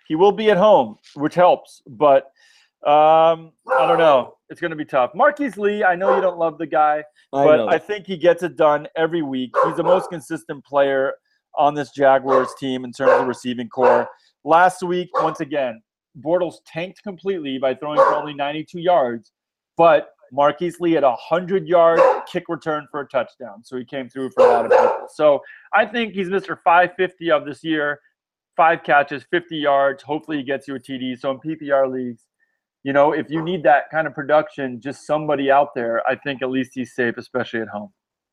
[0.07, 2.25] He will be at home, which helps, but
[2.85, 4.35] um, I don't know.
[4.49, 5.11] It's going to be tough.
[5.15, 8.43] Marquise Lee, I know you don't love the guy, but I, I think he gets
[8.43, 9.55] it done every week.
[9.65, 11.13] He's the most consistent player
[11.57, 14.07] on this Jaguars team in terms of receiving corps.
[14.45, 15.81] Last week, once again,
[16.23, 19.31] Bortles tanked completely by throwing for only 92 yards,
[19.75, 21.99] but Marquise Lee had a 100 yard
[22.31, 23.63] kick return for a touchdown.
[23.63, 25.07] So he came through for a lot of people.
[25.11, 25.41] So
[25.73, 26.57] I think he's Mr.
[26.63, 27.99] 550 of this year.
[28.55, 30.03] Five catches, 50 yards.
[30.03, 31.19] Hopefully he gets you a TD.
[31.19, 32.25] So in PPR leagues,
[32.83, 36.43] you know, if you need that kind of production, just somebody out there, I think
[36.43, 37.91] at least he's safe, especially at home.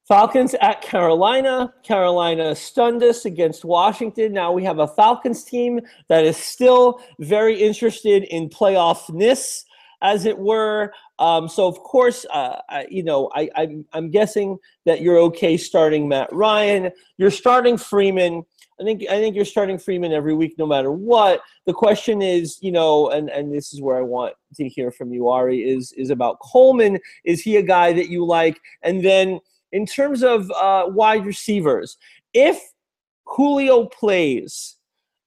[0.08, 1.72] Falcons at Carolina.
[1.84, 4.32] Carolina stunned us against Washington.
[4.32, 9.64] Now we have a Falcons team that is still very interested in playoffness,
[10.02, 10.92] as it were.
[11.18, 15.56] Um, so of course, uh, I, you know, I, I'm, I'm guessing that you're okay
[15.56, 16.90] starting Matt Ryan.
[17.16, 18.42] You're starting Freeman.
[18.80, 21.40] I think I think you're starting Freeman every week, no matter what.
[21.66, 25.12] The question is, you know, and and this is where I want to hear from
[25.12, 26.98] you, Ari, is is about Coleman.
[27.24, 28.60] Is he a guy that you like?
[28.82, 29.38] And then
[29.72, 31.96] in terms of uh, wide receivers,
[32.34, 32.60] if
[33.26, 34.76] Julio plays,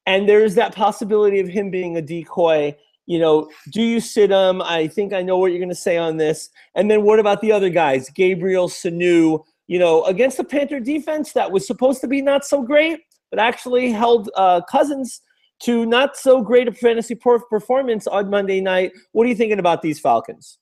[0.06, 2.76] and there's that possibility of him being a decoy.
[3.08, 4.62] You know, do you sit him?
[4.62, 6.50] I think I know what you're going to say on this.
[6.76, 9.44] And then what about the other guys, Gabriel, Sanu?
[9.68, 13.00] You know, against the Panther defense that was supposed to be not so great
[13.36, 15.22] but actually held uh, Cousins
[15.60, 18.94] to not so great a fantasy performance on Monday night.
[19.12, 20.58] What are you thinking about these Falcons?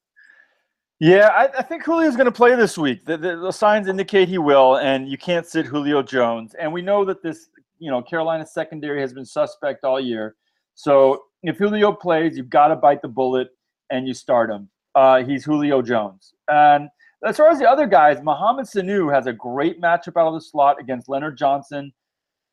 [0.99, 3.05] Yeah, I, I think Julio's going to play this week.
[3.05, 6.55] The, the, the, signs indicate he will, and you can't sit Julio Jones.
[6.55, 10.35] And we know that this, you know, Carolina secondary has been suspect all year.
[10.75, 13.49] So if Julio plays, you've got to bite the bullet
[13.89, 14.69] and you start him.
[14.95, 16.33] Uh, he's Julio Jones.
[16.47, 16.87] And
[17.25, 20.41] as far as the other guys, Mohamed Sanu has a great matchup out of the
[20.41, 21.91] slot against Leonard Johnson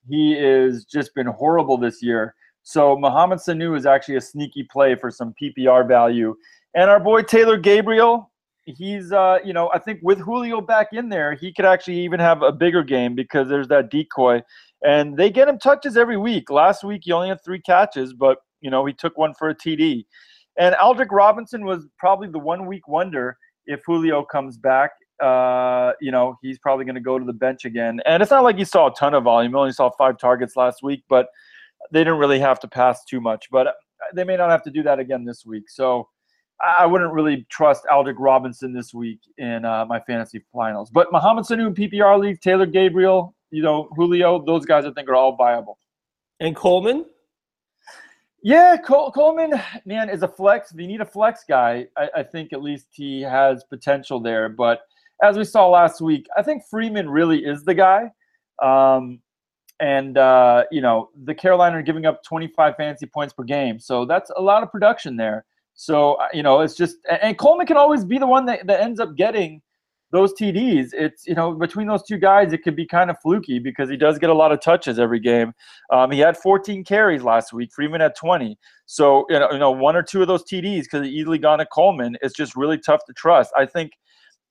[0.09, 2.35] he is just been horrible this year.
[2.63, 6.37] So Mohamed Sanu is actually a sneaky play for some PPR value.
[6.75, 8.30] And our boy Taylor Gabriel,
[8.77, 12.21] he's uh, you know, I think with Julio back in there, he could actually even
[12.21, 14.43] have a bigger game because there's that decoy.
[14.85, 16.51] And they get him touches every week.
[16.51, 19.55] Last week he only had three catches, but you know, he took one for a
[19.55, 20.05] TD.
[20.59, 26.11] And Aldrick Robinson was probably the one week wonder if Julio comes back uh, you
[26.11, 28.01] know, he's probably going to go to the bench again.
[28.07, 29.53] And it's not like he saw a ton of volume.
[29.53, 31.29] He only saw five targets last week, but
[31.93, 33.49] they didn't really have to pass too much.
[33.51, 33.73] But uh,
[34.15, 35.69] they may not have to do that again this week.
[35.69, 36.09] So
[36.63, 40.91] I wouldn't really trust Aldrick Robinson this week in uh, my fantasy finals.
[40.91, 45.09] But Mohamed Sanu in PPR league, Taylor Gabriel, you know, Julio, those guys I think
[45.09, 45.79] are all viable.
[46.41, 47.07] And Coleman?
[48.43, 49.53] Yeah, Col- Coleman,
[49.85, 50.73] man, is a flex.
[50.73, 54.49] If you need a flex guy, I, I think at least he has potential there.
[54.49, 54.83] But
[55.23, 58.11] as we saw last week, I think Freeman really is the guy.
[58.63, 59.21] Um,
[59.81, 64.05] and uh, you know, the Carolina are giving up 25 fantasy points per game, so
[64.05, 65.45] that's a lot of production there.
[65.81, 68.83] So uh, you know, it's just and Coleman can always be the one that, that
[68.83, 69.63] ends up getting
[70.13, 70.91] those TDs.
[70.93, 73.97] It's you know between those two guys, it could be kind of fluky because he
[73.97, 75.55] does get a lot of touches every game.
[75.91, 77.73] Um, he had 14 carries last week.
[77.73, 78.59] Freeman had 20.
[78.85, 81.61] So you know, you know one or two of those TDs could have easily gone
[81.61, 82.19] to Coleman.
[82.21, 83.51] It's just really tough to trust.
[83.57, 83.93] I think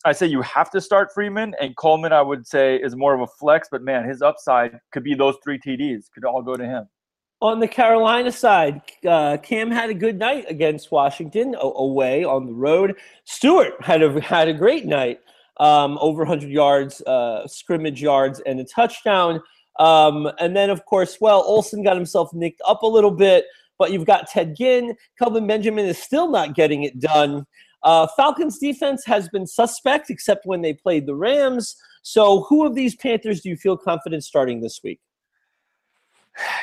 [0.05, 2.11] I say you have to start Freeman and Coleman.
[2.11, 5.35] I would say is more of a flex, but man, his upside could be those
[5.43, 6.89] three TDs could all go to him.
[7.41, 12.53] On the Carolina side, uh, Cam had a good night against Washington away on the
[12.53, 12.97] road.
[13.23, 15.21] Stewart had a had a great night,
[15.57, 19.41] um, over 100 yards, uh, scrimmage yards, and a touchdown.
[19.79, 23.45] Um, and then, of course, well, Olsen got himself nicked up a little bit,
[23.77, 24.97] but you've got Ted Ginn.
[25.17, 27.45] Kelvin Benjamin is still not getting it done.
[27.83, 31.77] Uh, Falcons defense has been suspect, except when they played the Rams.
[32.01, 34.99] So, who of these Panthers do you feel confident starting this week?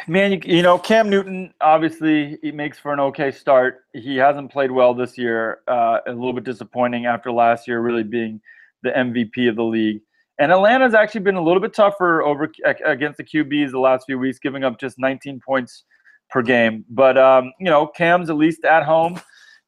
[0.08, 3.84] Man, you, you know Cam Newton obviously he makes for an okay start.
[3.92, 5.60] He hasn't played well this year.
[5.68, 8.40] Uh, a little bit disappointing after last year really being
[8.82, 10.00] the MVP of the league.
[10.38, 12.52] And Atlanta's actually been a little bit tougher over
[12.84, 15.84] against the QBs the last few weeks, giving up just 19 points
[16.28, 16.84] per game.
[16.90, 19.20] But um, you know, Cam's at least at home,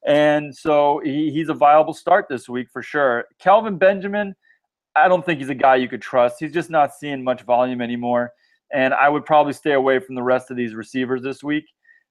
[0.05, 3.25] and so he, he's a viable start this week for sure.
[3.39, 4.35] Kelvin Benjamin,
[4.95, 6.37] I don't think he's a guy you could trust.
[6.39, 8.31] He's just not seeing much volume anymore,
[8.73, 11.65] and I would probably stay away from the rest of these receivers this week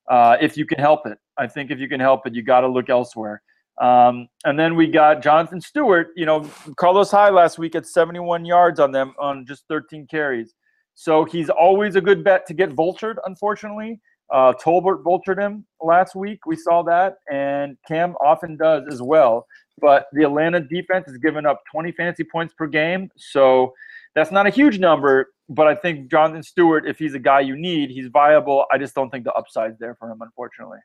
[0.08, 1.18] uh, if you can help it.
[1.36, 3.42] I think if you can help it, you got to look elsewhere.
[3.80, 6.08] Um, and then we got Jonathan Stewart.
[6.16, 10.54] You know, Carlos Hyde last week at 71 yards on them on just 13 carries.
[10.94, 14.00] So he's always a good bet to get vultured, unfortunately.
[14.30, 16.44] Uh, Tolbert vultured him last week.
[16.44, 17.16] We saw that.
[17.30, 19.46] And Cam often does as well.
[19.80, 23.10] But the Atlanta defense has given up 20 fantasy points per game.
[23.16, 23.72] So
[24.14, 25.32] that's not a huge number.
[25.48, 28.66] But I think Jonathan Stewart, if he's a guy you need, he's viable.
[28.70, 30.78] I just don't think the upside's there for him, unfortunately.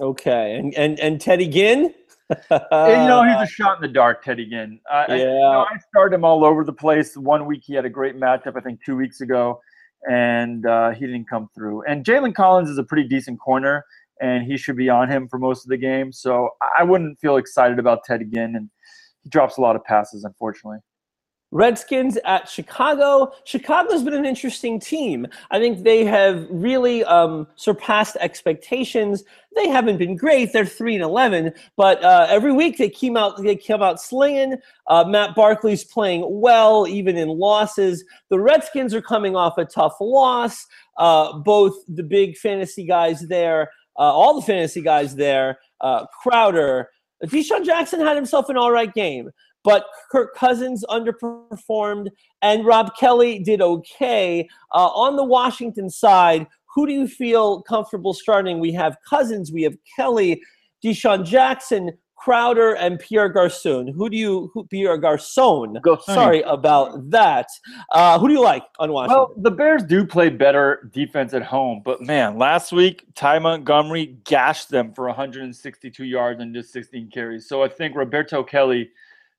[0.00, 0.56] Okay.
[0.56, 1.94] And, and, and Teddy Ginn?
[2.30, 4.80] you know, he's a shot in the dark, Teddy Ginn.
[4.90, 5.14] Uh, yeah.
[5.14, 7.16] I, you know, I started him all over the place.
[7.16, 9.60] One week he had a great matchup, I think two weeks ago,
[10.10, 11.82] and uh, he didn't come through.
[11.84, 13.84] And Jalen Collins is a pretty decent corner,
[14.20, 16.12] and he should be on him for most of the game.
[16.12, 18.70] So I wouldn't feel excited about Teddy Ginn, and
[19.22, 20.78] he drops a lot of passes, unfortunately.
[21.54, 23.32] Redskins at Chicago.
[23.44, 25.24] Chicago's been an interesting team.
[25.52, 29.22] I think they have really um, surpassed expectations.
[29.54, 30.52] They haven't been great.
[30.52, 33.40] They're three and eleven, but uh, every week they came out.
[33.40, 34.56] They came out slinging.
[34.88, 38.04] Uh, Matt Barkley's playing well, even in losses.
[38.30, 40.66] The Redskins are coming off a tough loss.
[40.98, 46.88] Uh, both the big fantasy guys there, uh, all the fantasy guys there, uh, Crowder.
[47.24, 49.30] DeSean Jackson had himself an all right game
[49.64, 52.08] but Kirk Cousins underperformed
[52.42, 54.46] and Rob Kelley did okay.
[54.72, 58.60] Uh, on the Washington side, who do you feel comfortable starting?
[58.60, 60.42] We have Cousins, we have Kelley,
[60.84, 63.88] DeSean Jackson, Crowder, and Pierre Garcon.
[63.88, 65.78] Who do you, who, Pierre Garcon?
[66.02, 67.46] Sorry about that.
[67.90, 69.16] Uh, who do you like on Washington?
[69.16, 74.16] Well, the Bears do play better defense at home, but man, last week Ty Montgomery
[74.24, 77.48] gashed them for 162 yards and just 16 carries.
[77.48, 78.90] So I think Roberto Kelley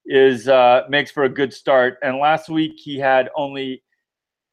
[0.06, 1.98] is uh, makes for a good start.
[2.04, 3.84] And last week he had only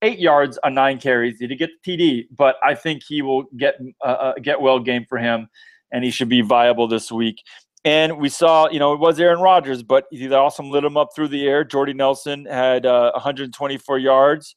[0.03, 1.38] eight yards on nine carries.
[1.38, 4.79] He did get the TD, but I think he will get uh, uh, get well
[4.79, 5.49] game for him,
[5.93, 7.43] and he should be viable this week.
[7.85, 11.09] And we saw, you know, it was Aaron Rodgers, but he also lit him up
[11.15, 11.65] through the air.
[11.65, 14.55] Jordy Nelson had uh, 124 yards.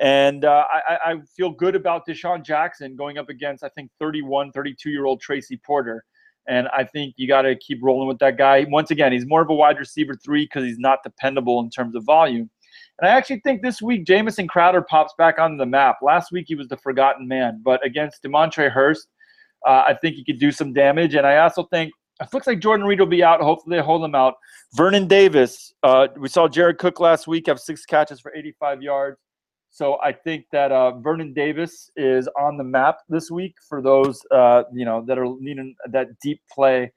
[0.00, 4.50] And uh, I, I, feel good about DeSean Jackson going up against, I think, 31,
[4.52, 6.02] 32 year old Tracy Porter.
[6.48, 8.66] And I think you got to keep rolling with that guy.
[8.68, 11.94] Once again, he's more of a wide receiver three because he's not dependable in terms
[11.94, 12.50] of volume.
[13.00, 15.96] And I actually think this week Jamison Crowder pops back on the map.
[16.02, 19.08] Last week he was the forgotten man, but against Demontre Hurst,
[19.66, 21.14] uh, I think he could do some damage.
[21.14, 23.40] And I also think it looks like Jordan Reed will be out.
[23.40, 24.34] Hopefully they hold him out.
[24.74, 29.18] Vernon Davis, uh, we saw Jared Cook last week have six catches for 85 yards.
[29.72, 34.20] So I think that uh, Vernon Davis is on the map this week for those
[34.30, 36.92] uh, you know that are needing that deep play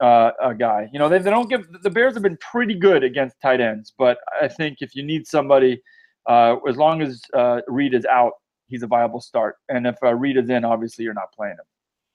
[0.00, 0.88] uh, guy.
[0.94, 3.92] You know they, they don't give the Bears have been pretty good against tight ends,
[3.98, 5.82] but I think if you need somebody,
[6.26, 8.32] uh, as long as uh, Reed is out,
[8.66, 9.56] he's a viable start.
[9.68, 11.66] And if uh, Reed is in, obviously you're not playing him.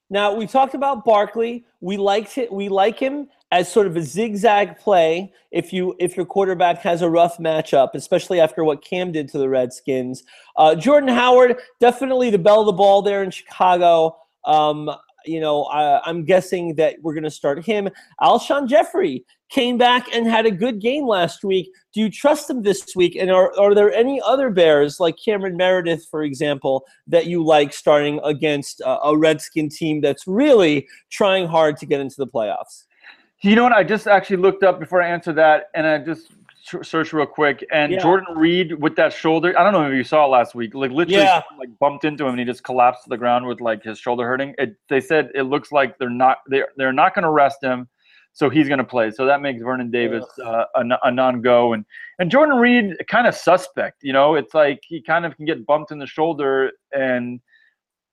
[0.09, 1.63] Now we talked about Barkley.
[1.79, 2.51] We liked it.
[2.51, 5.31] We like him as sort of a zigzag play.
[5.51, 9.37] If you if your quarterback has a rough matchup, especially after what Cam did to
[9.37, 10.23] the Redskins,
[10.57, 14.17] uh, Jordan Howard definitely the belle of the ball there in Chicago.
[14.45, 14.89] Um,
[15.25, 17.89] you know, I, am guessing that we're going to start him.
[18.21, 21.69] Alshon Jeffery came back and had a good game last week.
[21.93, 23.15] Do you trust him this week?
[23.15, 27.73] And are, are there any other Bears, like Cameron Meredith, for example, that you like
[27.73, 32.85] starting against a, a Redskin team that's really trying hard to get into the playoffs?
[33.43, 33.73] You know what?
[33.73, 36.31] I just actually looked up before I answer that, and I just
[36.83, 37.65] search real quick.
[37.71, 37.99] And yeah.
[37.99, 40.91] Jordan Reed with that shoulder, I don't know if you saw it last week, like
[40.91, 41.41] literally yeah.
[41.57, 44.25] like bumped into him and he just collapsed to the ground with like his shoulder
[44.27, 44.53] hurting.
[44.57, 47.87] It, they said it looks like they're not they're they're not going to rest him,
[48.33, 49.11] so he's going to play.
[49.11, 51.73] So that makes Vernon Davis uh, a, a non-go.
[51.73, 51.85] And
[52.19, 54.03] and Jordan Reed kind of suspect.
[54.03, 57.39] You know, it's like he kind of can get bumped in the shoulder and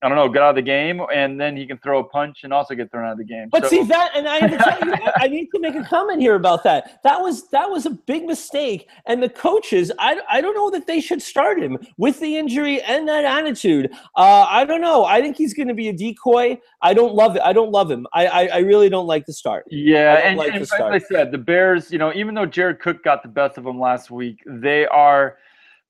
[0.01, 2.45] I don't know, get out of the game, and then he can throw a punch
[2.45, 3.49] and also get thrown out of the game.
[3.51, 3.69] But so.
[3.69, 7.01] see that, and I, you, I, need to make a comment here about that.
[7.03, 10.87] That was that was a big mistake, and the coaches, I, I don't know that
[10.87, 13.91] they should start him with the injury and that attitude.
[14.15, 15.05] Uh, I don't know.
[15.05, 16.61] I think he's going to be a decoy.
[16.81, 17.43] I don't love it.
[17.43, 18.07] I don't love him.
[18.13, 19.65] I I, I really don't like the start.
[19.69, 23.03] Yeah, and, like and as I said, the Bears, you know, even though Jared Cook
[23.03, 25.39] got the best of them last week, they are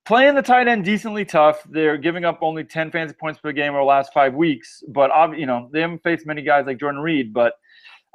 [0.09, 1.63] playing the tight end decently tough.
[1.71, 5.11] They're giving up only 10 fantasy points per game over the last five weeks, but
[5.39, 7.35] you know they haven't faced many guys like Jordan Reed.
[7.35, 7.53] But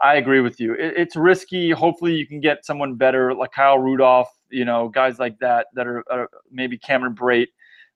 [0.01, 0.73] I agree with you.
[0.73, 1.69] It, it's risky.
[1.69, 4.29] Hopefully, you can get someone better like Kyle Rudolph.
[4.49, 7.47] You know, guys like that that are, are maybe Cameron Brate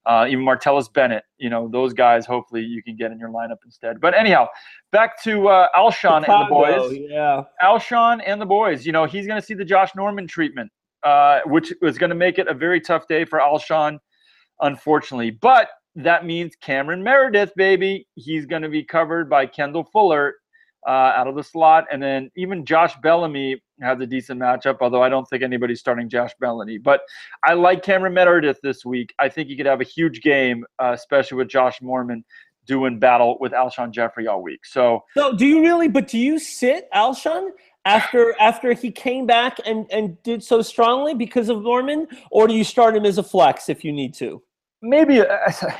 [0.08, 3.58] uh, even Martellus Bennett, you know, those guys, hopefully you can get in your lineup
[3.64, 4.00] instead.
[4.00, 4.48] But anyhow,
[4.90, 6.98] back to uh, Alshon Chicago, and the boys.
[7.10, 7.42] Yeah.
[7.62, 10.72] Alshon and the boys, you know, he's going to see the Josh Norman treatment,
[11.04, 13.98] uh, which was going to make it a very tough day for Alshon,
[14.60, 15.30] unfortunately.
[15.30, 18.06] But that means Cameron Meredith, baby.
[18.14, 20.34] He's going to be covered by Kendall Fuller
[20.86, 21.86] uh, out of the slot.
[21.90, 26.08] And then even Josh Bellamy has a decent matchup, although I don't think anybody's starting
[26.08, 26.78] Josh Bellamy.
[26.78, 27.00] But
[27.44, 29.12] I like Cameron Meredith this week.
[29.18, 32.24] I think he could have a huge game, uh, especially with Josh Norman
[32.66, 34.64] doing battle with Alshon Jeffery all week.
[34.66, 35.88] So, so do you really?
[35.88, 37.48] But do you sit Alshon
[37.88, 42.54] after after he came back and and did so strongly because of Norman, or do
[42.54, 44.42] you start him as a flex if you need to?
[44.82, 45.26] Maybe uh,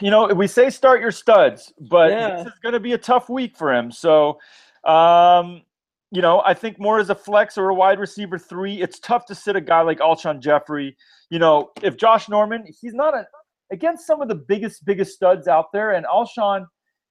[0.01, 2.37] you know we say start your studs, but yeah.
[2.37, 3.93] this is going to be a tough week for him.
[3.93, 4.39] So
[4.85, 5.63] um,
[6.11, 9.27] you know, I think more as a flex or a wide receiver three, it's tough
[9.27, 10.97] to sit a guy like Alshon Jeffery.
[11.31, 13.27] You know, if Josh Norman, he's not a,
[13.71, 16.67] against some of the biggest, biggest studs out there, and Alshon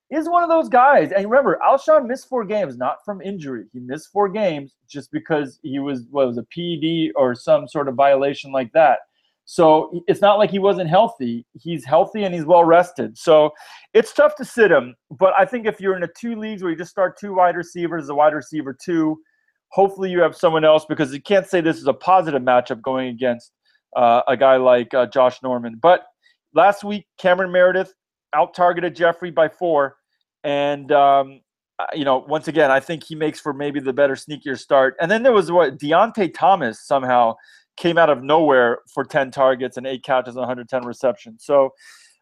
[0.09, 1.11] is one of those guys.
[1.11, 3.65] And remember, Alshon missed four games, not from injury.
[3.73, 7.87] He missed four games just because he was what was a PED or some sort
[7.87, 8.99] of violation like that.
[9.49, 11.45] So it's not like he wasn't healthy.
[11.53, 13.17] He's healthy and he's well rested.
[13.17, 13.51] So
[13.93, 14.93] it's tough to sit him.
[15.09, 17.55] But I think if you're in a two leagues where you just start two wide
[17.55, 19.17] receivers, a wide receiver two,
[19.69, 23.07] hopefully you have someone else because you can't say this is a positive matchup going
[23.07, 23.53] against
[23.95, 25.79] uh, a guy like uh, Josh Norman.
[25.81, 26.03] But
[26.53, 27.93] last week, Cameron Meredith
[28.33, 29.97] out targeted Jeffery by four.
[30.43, 31.41] And, um,
[31.79, 34.95] uh, you know, once again, I think he makes for maybe the better, sneakier start.
[34.99, 37.35] And then there was what Deontay Thomas somehow
[37.77, 41.45] came out of nowhere for 10 targets and eight catches and 110 receptions.
[41.45, 41.73] So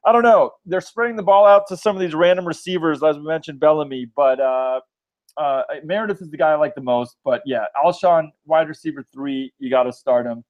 [0.05, 0.51] I don't know.
[0.65, 4.07] They're spreading the ball out to some of these random receivers, as we mentioned, Bellamy.
[4.15, 4.81] But uh,
[5.37, 7.17] uh, Meredith is the guy I like the most.
[7.23, 10.43] But yeah, Alshon, wide receiver three, you got to start him.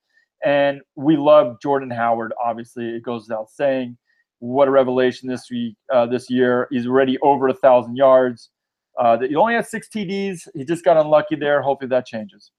[0.44, 2.34] And we love Jordan Howard.
[2.44, 3.98] Obviously, it goes without saying.
[4.46, 6.68] What a revelation this week, uh, this year.
[6.70, 8.52] He's already over a thousand yards.
[8.98, 10.48] Uh, he only has six TDs.
[10.54, 11.64] He just got unlucky there.
[11.64, 12.52] Hopefully that changes.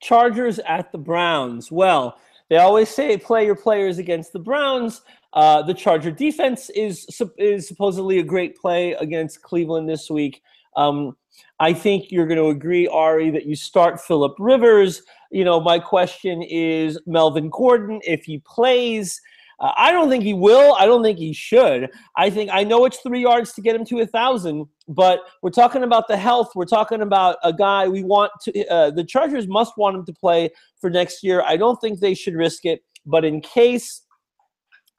[0.00, 1.72] Chargers at the Browns.
[1.72, 2.16] Well,
[2.48, 5.02] they always say play your players against the Browns.
[5.32, 7.06] Uh, the Charger defense is
[7.38, 10.42] is supposedly a great play against Cleveland this week.
[10.76, 11.16] Um,
[11.58, 15.02] I think you're going to agree, Ari, that you start Philip Rivers.
[15.32, 19.20] You know, my question is Melvin Gordon, if he plays,
[19.60, 20.74] uh, I don't think he will.
[20.78, 21.90] I don't think he should.
[22.16, 25.50] I think I know it's three yards to get him to a thousand, but we're
[25.50, 26.52] talking about the health.
[26.54, 28.66] We're talking about a guy we want to.
[28.68, 30.50] Uh, the Chargers must want him to play
[30.80, 31.42] for next year.
[31.46, 34.02] I don't think they should risk it, but in case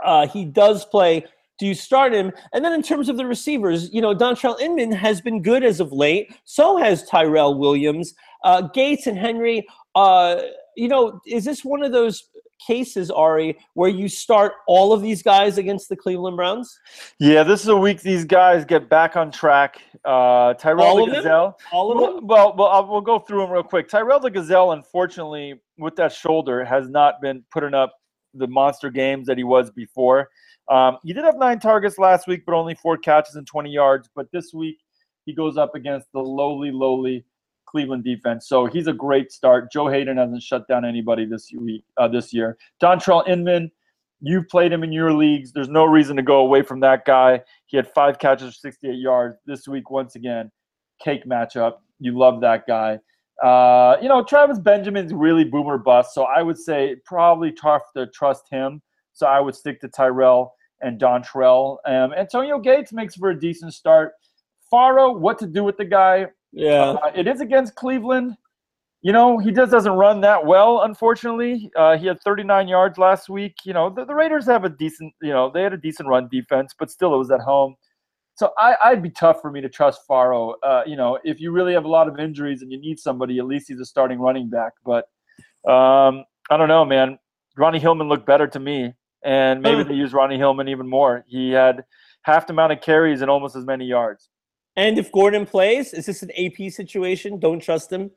[0.03, 1.25] uh, he does play,
[1.57, 2.31] do you start him?
[2.53, 5.79] And then in terms of the receivers, you know, Dontrelle Inman has been good as
[5.79, 6.35] of late.
[6.43, 9.67] So has Tyrell Williams, uh, Gates, and Henry.
[9.93, 10.41] Uh,
[10.75, 12.23] you know, is this one of those
[12.65, 16.79] cases, Ari, where you start all of these guys against the Cleveland Browns?
[17.19, 19.81] Yeah, this is a week these guys get back on track.
[20.05, 21.57] Uh, Tyrell all the Gazelle.
[21.71, 22.27] All of them?
[22.27, 23.89] Well, well, I'll, we'll go through them real quick.
[23.89, 27.93] Tyrell the Gazelle, unfortunately, with that shoulder, has not been putting up
[28.33, 30.29] the monster games that he was before.
[30.69, 34.09] Um, he did have nine targets last week, but only four catches and 20 yards.
[34.15, 34.77] But this week,
[35.25, 37.25] he goes up against the lowly, lowly
[37.71, 38.47] Cleveland defense.
[38.47, 39.71] So he's a great start.
[39.71, 42.57] Joe Haden hasn't shut down anybody this week uh, this year.
[42.81, 43.71] Dontrelle Inman,
[44.19, 45.53] you've played him in your leagues.
[45.53, 47.41] There's no reason to go away from that guy.
[47.67, 49.89] He had five catches for 68 yards this week.
[49.89, 50.51] Once again,
[51.01, 51.75] cake matchup.
[51.99, 52.99] You love that guy.
[53.41, 58.05] Uh, you know, Travis Benjamin's really boomer bust, so I would say probably tough to
[58.07, 58.81] trust him.
[59.13, 61.77] So I would stick to Tyrell and Dontrelle.
[61.85, 64.13] Um, Antonio Gates makes for a decent start.
[64.69, 66.27] Farrow, what to do with the guy?
[66.51, 68.35] Yeah, uh, it is against Cleveland.
[69.01, 71.71] You know, he just doesn't run that well, unfortunately.
[71.75, 73.55] Uh, he had 39 yards last week.
[73.63, 76.29] You know, the, the, Raiders have a decent, you know, they had a decent run
[76.31, 77.75] defense, but still it was at home.
[78.35, 80.55] So I, would be tough for me to trust Farrow.
[80.63, 83.39] Uh, you know, if you really have a lot of injuries and you need somebody,
[83.39, 84.73] at least he's a starting running back.
[84.85, 85.05] But
[85.69, 87.17] um, I don't know, man.
[87.57, 88.93] Ronnie Hillman looked better to me,
[89.23, 91.25] and maybe they use Ronnie Hillman even more.
[91.27, 91.83] He had
[92.23, 94.29] half the amount of carries and almost as many yards.
[94.81, 97.37] And if Gordon plays, is this an AP situation?
[97.37, 98.09] Don't trust him.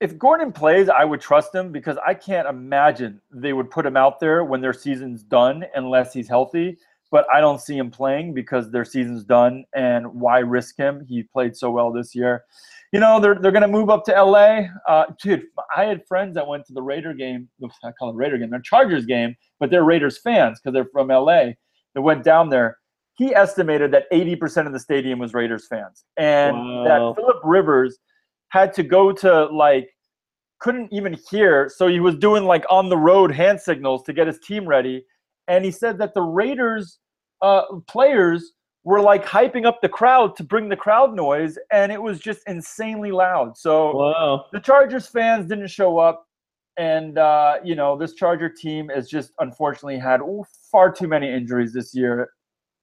[0.00, 3.94] If Gordon plays, I would trust him because I can't imagine they would put him
[3.94, 6.78] out there when their season's done unless he's healthy.
[7.10, 11.04] But I don't see him playing because their season's done, and why risk him?
[11.06, 12.44] He played so well this year.
[12.92, 14.68] you know, they're they're gonna move up to LA.
[14.88, 15.44] Uh, dude,
[15.76, 17.50] I had friends that went to the Raider game.
[17.84, 18.48] I call it Raider game.
[18.48, 21.50] They're Chargers game, but they're Raiders fans because they're from LA.
[21.94, 22.78] They went down there.
[23.16, 26.84] He estimated that 80% of the stadium was Raiders fans, and Wow.
[26.84, 27.98] that Philip Rivers
[28.48, 29.90] had to go to like
[30.58, 34.26] couldn't even hear, so he was doing like on the road hand signals to get
[34.26, 35.04] his team ready.
[35.48, 36.98] And he said that the Raiders
[37.42, 38.52] uh, players
[38.84, 42.40] were like hyping up the crowd to bring the crowd noise, and it was just
[42.46, 43.56] insanely loud.
[43.56, 44.46] So Wow.
[44.52, 46.26] the Chargers fans didn't show up,
[46.78, 50.20] and uh, you know this Charger team has just unfortunately had
[50.70, 52.30] far too many injuries this year.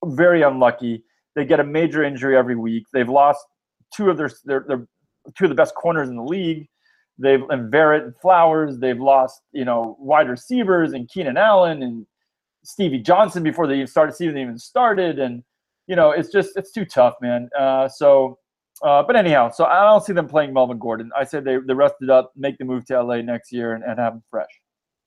[0.05, 1.03] Very unlucky.
[1.35, 2.85] They get a major injury every week.
[2.93, 3.45] They've lost
[3.95, 4.87] two of their their, their
[5.37, 6.67] two of the best corners in the league.
[7.17, 8.79] They've and Verrett and Flowers.
[8.79, 12.05] They've lost you know wide receivers and Keenan Allen and
[12.63, 15.43] Stevie Johnson before even started season even started and
[15.87, 18.37] you know it's just it's too tough man uh, so
[18.83, 21.73] uh, but anyhow so I don't see them playing Melvin Gordon I said they they
[21.73, 24.47] rested up make the move to LA next year and, and have him fresh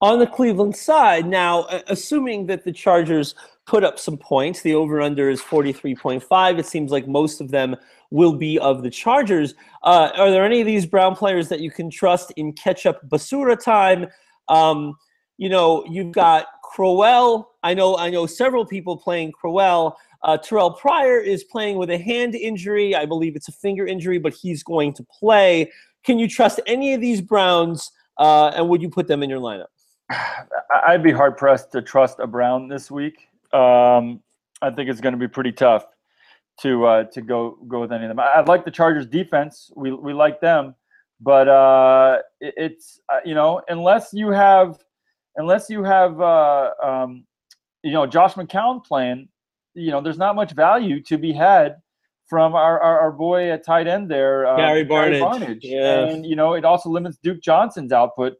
[0.02, 3.34] On the Cleveland side, now, assuming that the Chargers
[3.66, 6.58] put up some points, the over under is 43.5.
[6.58, 7.76] It seems like most of them
[8.10, 9.54] will be of the Chargers.
[9.82, 13.06] Uh, are there any of these Brown players that you can trust in catch up
[13.08, 14.06] Basura time?
[14.48, 14.96] Um,
[15.36, 17.56] you know, you've got Crowell.
[17.62, 19.98] I know, I know several people playing Crowell.
[20.22, 22.94] Uh, Terrell Pryor is playing with a hand injury.
[22.94, 25.70] I believe it's a finger injury, but he's going to play.
[26.04, 27.90] Can you trust any of these Browns?
[28.18, 29.66] Uh, and would you put them in your lineup?
[30.86, 33.28] I'd be hard pressed to trust a Brown this week.
[33.56, 34.20] Um,
[34.62, 35.84] I think it's going to be pretty tough
[36.60, 38.20] to uh, to go go with any of them.
[38.20, 39.70] I, I like the Chargers defense.
[39.76, 40.74] We we like them,
[41.20, 44.78] but uh, it, it's uh, you know unless you have
[45.36, 47.24] unless you have uh, um,
[47.82, 49.28] you know Josh McCown playing,
[49.74, 51.76] you know there's not much value to be had
[52.28, 55.60] from our, our, our boy at tight end there, uh, Gary Barnidge.
[55.62, 56.08] Yeah.
[56.08, 58.34] and you know it also limits Duke Johnson's output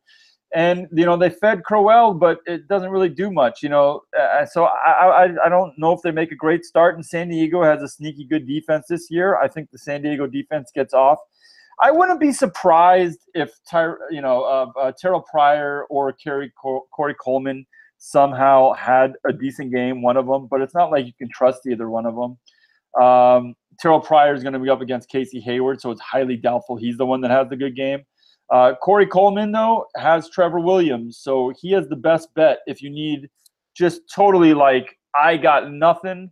[0.54, 3.62] and you know they fed Crowell, but it doesn't really do much.
[3.62, 6.94] You know, uh, so I, I I don't know if they make a great start.
[6.94, 9.36] And San Diego has a sneaky good defense this year.
[9.36, 11.18] I think the San Diego defense gets off.
[11.82, 16.86] I wouldn't be surprised if Ty, you know uh, uh, Terrell Pryor or Kerry Co-
[16.94, 17.66] Corey Coleman
[17.98, 20.46] somehow had a decent game, one of them.
[20.50, 23.02] But it's not like you can trust either one of them.
[23.02, 26.76] Um, Terrell Pryor is going to be up against Casey Hayward, so it's highly doubtful
[26.76, 28.04] he's the one that has the good game.
[28.50, 32.90] Uh, Corey Coleman, though, has Trevor Williams, so he has the best bet if you
[32.90, 33.28] need
[33.76, 36.30] just totally like, I got nothing,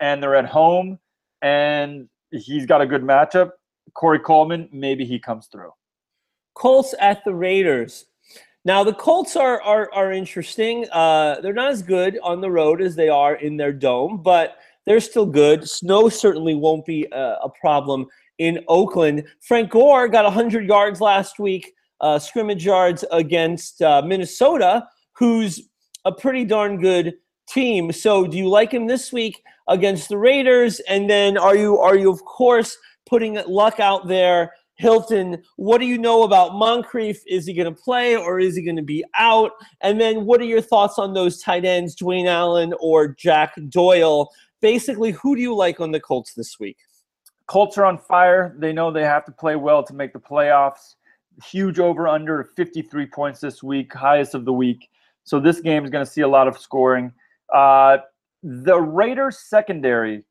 [0.00, 0.98] and they're at home,
[1.42, 3.50] and he's got a good matchup.
[3.94, 5.70] Corey Coleman, maybe he comes through.
[6.54, 8.06] Colts at the Raiders.
[8.64, 10.86] Now the Colts are are, are interesting.
[10.90, 14.56] Uh, they're not as good on the road as they are in their dome, but
[14.86, 15.68] they're still good.
[15.68, 18.06] Snow certainly won't be a, a problem
[18.38, 19.24] in Oakland.
[19.40, 25.68] Frank Gore got 100 yards last week, uh, scrimmage yards against uh, Minnesota, who's
[26.04, 27.14] a pretty darn good
[27.48, 27.92] team.
[27.92, 30.80] So, do you like him this week against the Raiders?
[30.80, 32.76] And then, are you are you of course
[33.06, 34.52] putting luck out there?
[34.78, 37.22] Hilton, what do you know about Moncrief?
[37.26, 39.52] Is he going to play or is he going to be out?
[39.80, 44.30] And then, what are your thoughts on those tight ends, Dwayne Allen or Jack Doyle?
[44.60, 46.76] Basically, who do you like on the Colts this week?
[47.46, 48.56] Colts are on fire.
[48.58, 50.96] They know they have to play well to make the playoffs.
[51.44, 54.88] Huge over under 53 points this week, highest of the week.
[55.24, 57.12] So this game is going to see a lot of scoring.
[57.54, 57.98] Uh,
[58.42, 60.24] the Raiders secondary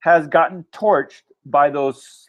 [0.00, 2.26] has gotten torched by those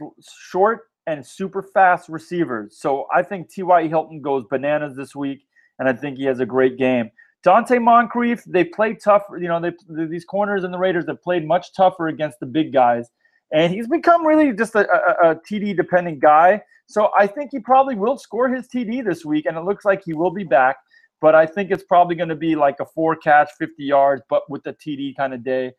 [0.49, 2.77] short and super fast receivers.
[2.77, 3.87] So I think T.Y.
[3.87, 5.45] Hilton goes bananas this week,
[5.79, 7.11] and I think he has a great game.
[7.43, 9.23] Donte Moncrief, they play tough.
[9.31, 12.71] You know, they, these corners and the Raiders have played much tougher against the big
[12.71, 13.09] guys
[13.51, 16.61] and he's become really just a, a, a TD dependent guy.
[16.87, 20.03] So I think he probably will score his TD this week, and it looks like
[20.03, 20.77] he will be back.
[21.21, 24.49] But I think it's probably going to be like a four catch, 50 yards, but
[24.49, 25.71] with the TD kind of day.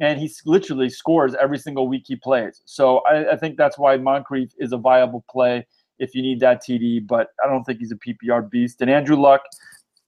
[0.00, 2.62] And he literally scores every single week he plays.
[2.66, 5.66] So I, I think that's why Moncrief is a viable play
[5.98, 7.06] if you need that TD.
[7.06, 8.80] But I don't think he's a PPR beast.
[8.80, 9.42] And Andrew Luck,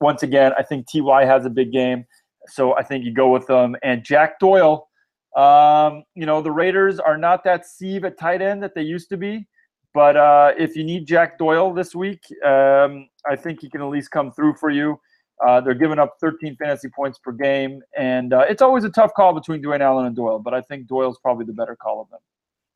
[0.01, 2.05] once again, I think TY has a big game.
[2.49, 3.77] So I think you go with them.
[3.83, 4.90] And Jack Doyle,
[5.37, 9.09] um, you know, the Raiders are not that sieve at tight end that they used
[9.11, 9.47] to be.
[9.93, 13.89] But uh, if you need Jack Doyle this week, um, I think he can at
[13.89, 15.01] least come through for you.
[15.45, 19.13] Uh, they're giving up 13 fantasy points per game, and uh, it's always a tough
[19.15, 20.39] call between Dwayne Allen and Doyle.
[20.39, 22.21] But I think Doyle's probably the better call of them.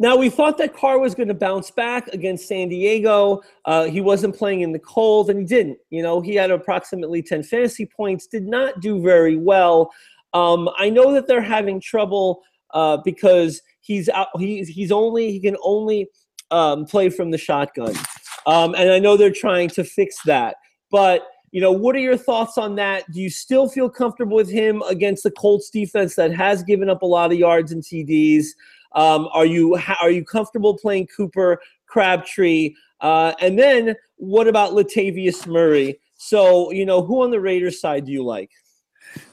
[0.01, 3.43] Now, we thought that Carr was going to bounce back against San Diego.
[3.65, 5.79] Uh, he wasn't playing in the cold, and he didn't.
[5.91, 9.93] You know, he had approximately 10 fantasy points, did not do very well.
[10.35, 12.43] Um, I know that they're having trouble
[12.75, 16.09] uh, because he's out, he's, he's only, he can only
[16.51, 17.95] um, play from the shotgun,
[18.47, 20.57] um, and I know they're trying to fix that.
[20.91, 21.23] But
[21.55, 23.09] you know, what are your thoughts on that?
[23.13, 27.03] Do you still feel comfortable with him against the Colts defense that has given up
[27.03, 28.47] a lot of yards and TDs?
[28.97, 32.75] Um, are you are you comfortable playing Cooper Crabtree?
[33.01, 36.01] Uh, and then what about Latavius Murray?
[36.17, 38.51] So you know, who on the Raiders side do you like?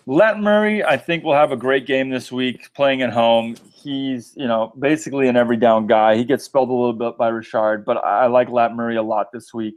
[0.06, 3.56] Lat Murray, I think will have a great game this week playing at home.
[3.74, 6.16] He's, you know, basically an every down guy.
[6.16, 9.28] He gets spelled a little bit by Richard, but I like Lat Murray a lot
[9.32, 9.76] this week.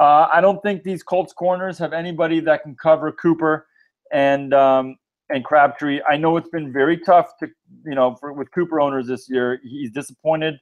[0.00, 3.66] Uh, I don't think these Colts corners have anybody that can cover Cooper
[4.12, 4.96] and um,
[5.30, 6.00] and Crabtree.
[6.08, 7.48] I know it's been very tough to,
[7.84, 9.60] you know, for, with Cooper owners this year.
[9.62, 10.58] He's disappointed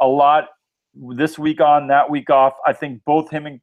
[0.00, 0.48] a lot
[0.94, 2.54] this week on, that week off.
[2.66, 3.60] I think both him and,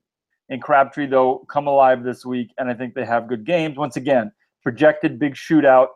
[0.50, 3.78] and Crabtree though come alive this week, and I think they have good games.
[3.78, 5.88] Once again, projected big shootout,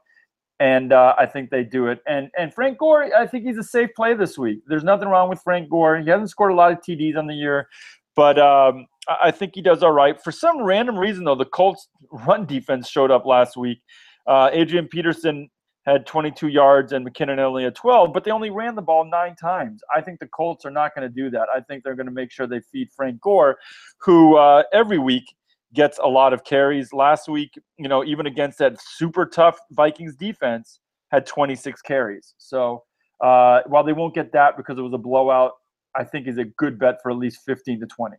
[0.59, 2.01] and uh, I think they do it.
[2.07, 4.59] And and Frank Gore, I think he's a safe play this week.
[4.67, 5.97] There's nothing wrong with Frank Gore.
[5.97, 7.67] He hasn't scored a lot of TDs on the year,
[8.15, 8.87] but um,
[9.21, 10.21] I think he does all right.
[10.21, 11.87] For some random reason, though, the Colts
[12.27, 13.81] run defense showed up last week.
[14.27, 15.49] Uh, Adrian Peterson
[15.85, 19.35] had 22 yards and McKinnon only had 12, but they only ran the ball nine
[19.35, 19.81] times.
[19.95, 21.47] I think the Colts are not going to do that.
[21.55, 23.57] I think they're going to make sure they feed Frank Gore,
[23.99, 25.25] who uh, every week
[25.75, 26.91] gets a lot of carries.
[26.93, 30.79] Last week, you know, even against that super tough Vikings defense,
[31.11, 32.33] had 26 carries.
[32.37, 32.83] So
[33.23, 35.51] uh, while they won't get that because it was a blowout,
[35.95, 38.15] I think is a good bet for at least 15 to 20.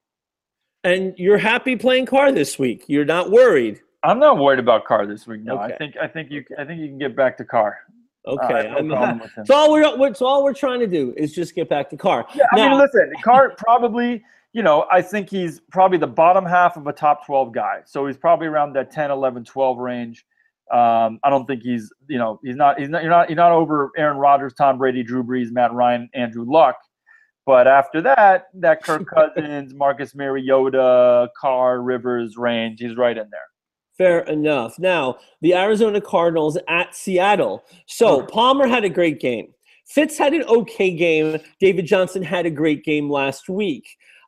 [0.85, 2.85] And you're happy playing Carr this week.
[2.87, 3.81] You're not worried.
[4.05, 5.43] I'm not worried about Carr this week.
[5.43, 5.75] No, Okay.
[5.75, 7.79] I think I think you I think you can get back to Carr.
[8.27, 8.69] Uh, Okay.
[8.69, 9.47] have no I'm- problem with him.
[9.47, 12.25] so all we're so all we're trying to do is just get back to Carr.
[12.35, 14.23] Yeah, I mean, listen, Carr probably,
[14.57, 17.83] you know, I think he's probably the bottom half of a top 12 guy.
[17.85, 20.25] So he's probably around that 10, 11, 12 range.
[20.73, 23.53] Um, I don't think he's, you know, he's not, he's not, you're not, you're not
[23.53, 26.77] over Aaron Rodgers, Tom Brady, Drew Brees, Matt Ryan, Andrew Luck.
[27.45, 33.41] But after that, that Kirk Cousins, Marcus Mariota, Carr, Rivers range, he's right in there.
[33.99, 34.79] Fair enough.
[34.79, 37.63] Now, the Arizona Cardinals at Seattle.
[37.85, 39.53] So Palmer had a great game.
[39.85, 41.39] Fitz had an okay game.
[41.61, 43.87] David Johnson had a great game last week.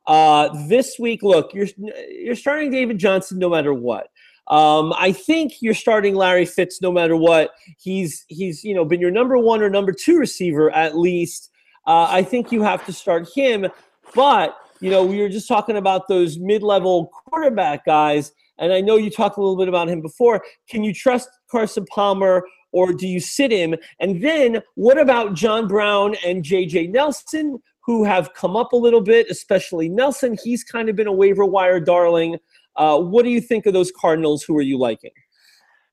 [0.09, 1.68] Uh, this week, look, you're
[2.09, 4.09] you're starting David Johnson no matter what.
[4.48, 7.50] Um, I think you're starting Larry Fitz no matter what.
[7.78, 11.50] He's he's you know been your number one or number two receiver at least.
[11.86, 13.66] Uh, I think you have to start him.
[14.14, 18.32] But you know we were just talking about those mid-level quarterback guys.
[18.59, 20.42] And I know you talked a little bit about him before.
[20.68, 23.74] Can you trust Carson Palmer or do you sit him?
[24.00, 29.01] And then what about John Brown and JJ Nelson, who have come up a little
[29.01, 30.36] bit, especially Nelson?
[30.45, 32.36] He's kind of been a waiver wire darling.
[32.76, 34.45] Uh, what do you think of those Cardinals?
[34.45, 35.11] Who are you liking?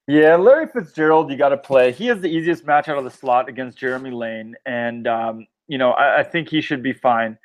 [0.05, 1.93] Yeah, Larry Fitzgerald, you got to play.
[1.93, 5.77] He has the easiest match out of the slot against Jeremy Lane, and um, you
[5.77, 7.37] know I, I think he should be fine.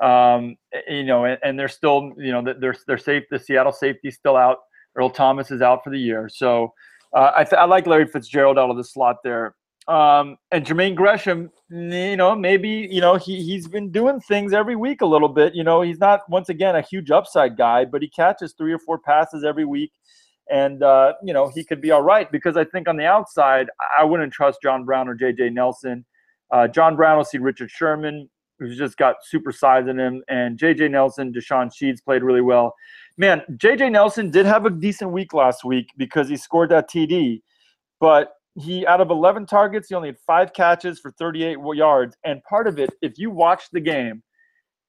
[0.00, 3.24] Um, you know, and, and they're still, you know, they're they're safe.
[3.28, 4.58] The Seattle safety's still out.
[4.94, 6.72] Earl Thomas is out for the year, so
[7.12, 9.56] uh, I, th- I like Larry Fitzgerald out of the slot there.
[9.88, 14.76] Um, and Jermaine Gresham, you know, maybe you know he he's been doing things every
[14.76, 15.54] week a little bit.
[15.54, 18.78] You know, he's not once again a huge upside guy, but he catches three or
[18.80, 19.92] four passes every week
[20.50, 23.68] and uh, you know he could be all right because I think on the outside
[23.98, 25.50] I wouldn't trust John Brown or J.J.
[25.50, 26.04] Nelson.
[26.50, 28.28] Uh, John Brown will see Richard Sherman,
[28.58, 30.88] who's just got super size in him, and J.J.
[30.88, 32.72] Nelson, DeShawn Shead played really well.
[33.18, 33.90] Man, J.J.
[33.90, 37.42] Nelson did have a decent week last week because he scored that TD,
[37.98, 42.16] but he out of 11 targets, he only had five catches for 38 yards.
[42.24, 44.22] And part of it, if you watch the game,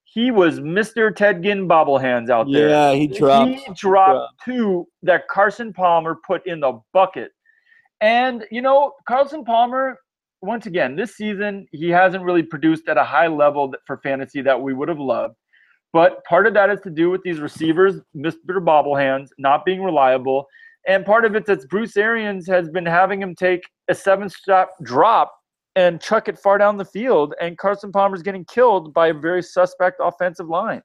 [0.04, 1.14] he was Mr.
[1.14, 2.70] Ted Ginn bobblehands out there.
[2.70, 3.50] Yeah, he dropped.
[3.50, 7.32] He dropped two that Carson Palmer put in the bucket.
[8.00, 9.98] And, you know, Carson Palmer,
[10.40, 14.60] once again, this season, he hasn't really produced at a high level for fantasy that
[14.60, 15.34] we would have loved.
[15.92, 18.60] But part of that is to do with these receivers, Mr.
[18.64, 20.46] Bobblehands, not being reliable.
[20.88, 24.70] And part of it that Bruce Arians has been having him take a seven step
[24.82, 25.32] drop
[25.76, 27.34] and chuck it far down the field.
[27.40, 30.82] And Carson Palmer's getting killed by a very suspect offensive line.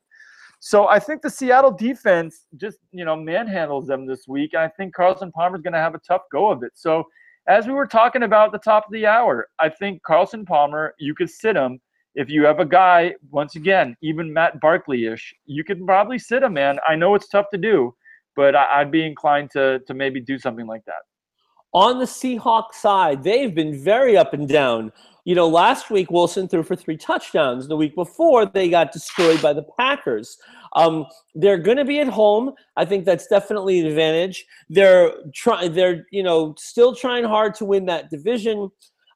[0.60, 4.56] So I think the Seattle defense just, you know, manhandles them this week.
[4.56, 6.72] I think Carson Palmer's going to have a tough go of it.
[6.76, 7.06] So
[7.48, 11.16] as we were talking about the top of the hour, I think Carson Palmer, you
[11.16, 11.80] could sit him.
[12.16, 16.44] If you have a guy, once again, even Matt Barkley ish, you could probably sit
[16.44, 16.78] him, man.
[16.88, 17.94] I know it's tough to do,
[18.36, 21.04] but I- I'd be inclined to to maybe do something like that.
[21.74, 24.92] On the Seahawks side, they've been very up and down.
[25.26, 27.68] You know, last week Wilson threw for three touchdowns.
[27.68, 30.38] The week before, they got destroyed by the Packers.
[30.76, 32.52] Um, they're going to be at home.
[32.76, 34.46] I think that's definitely an advantage.
[34.70, 35.74] They're trying.
[35.74, 38.70] They're you know still trying hard to win that division.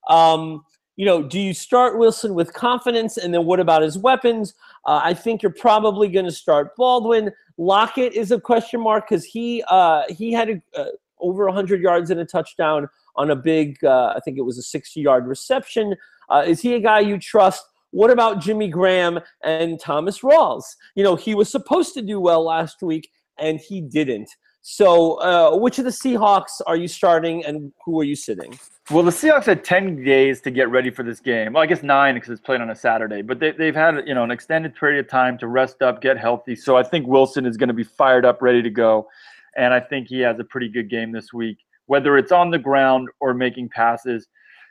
[0.10, 0.64] Um,
[0.98, 4.54] you know, do you start Wilson with confidence, and then what about his weapons?
[4.86, 7.32] Uh, I think you're probably going to start Baldwin.
[7.58, 10.86] Lockett is a question mark because he uh, he had a, uh,
[11.20, 14.64] over 100 yards and a touchdown on a big, uh, I think it was a
[14.64, 15.96] 60 yard reception.
[16.30, 17.64] Uh, is he a guy you trust?
[17.92, 20.64] What about Jimmy Graham and Thomas Rawls?
[20.96, 24.30] You know, he was supposed to do well last week and he didn't.
[24.70, 28.60] So, uh, which of the Seahawks are you starting and who are you sitting?
[28.92, 31.54] Well, the Seahawks had 10 days to get ready for this game.
[31.54, 34.14] Well, I guess nine because it's played on a Saturday, but they, they've had you
[34.14, 36.54] know an extended period of time to rest up, get healthy.
[36.54, 39.08] So I think Wilson is going to be fired up, ready to go,
[39.56, 42.60] and I think he has a pretty good game this week, whether it's on the
[42.60, 44.28] ground or making passes.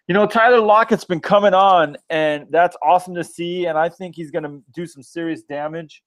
[0.09, 3.65] You know, Tyler Lockett's been coming on, and that's awesome to see.
[3.65, 6.03] And I think he's going to do some serious damage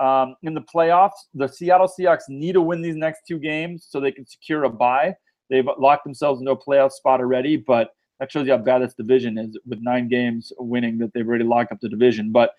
[0.00, 1.28] um, in the playoffs.
[1.34, 4.70] The Seattle Seahawks need to win these next two games so they can secure a
[4.70, 5.14] bye.
[5.50, 7.90] They've locked themselves into a playoff spot already, but
[8.20, 11.44] that shows you how bad this division is with nine games winning that they've already
[11.44, 12.32] locked up the division.
[12.32, 12.52] But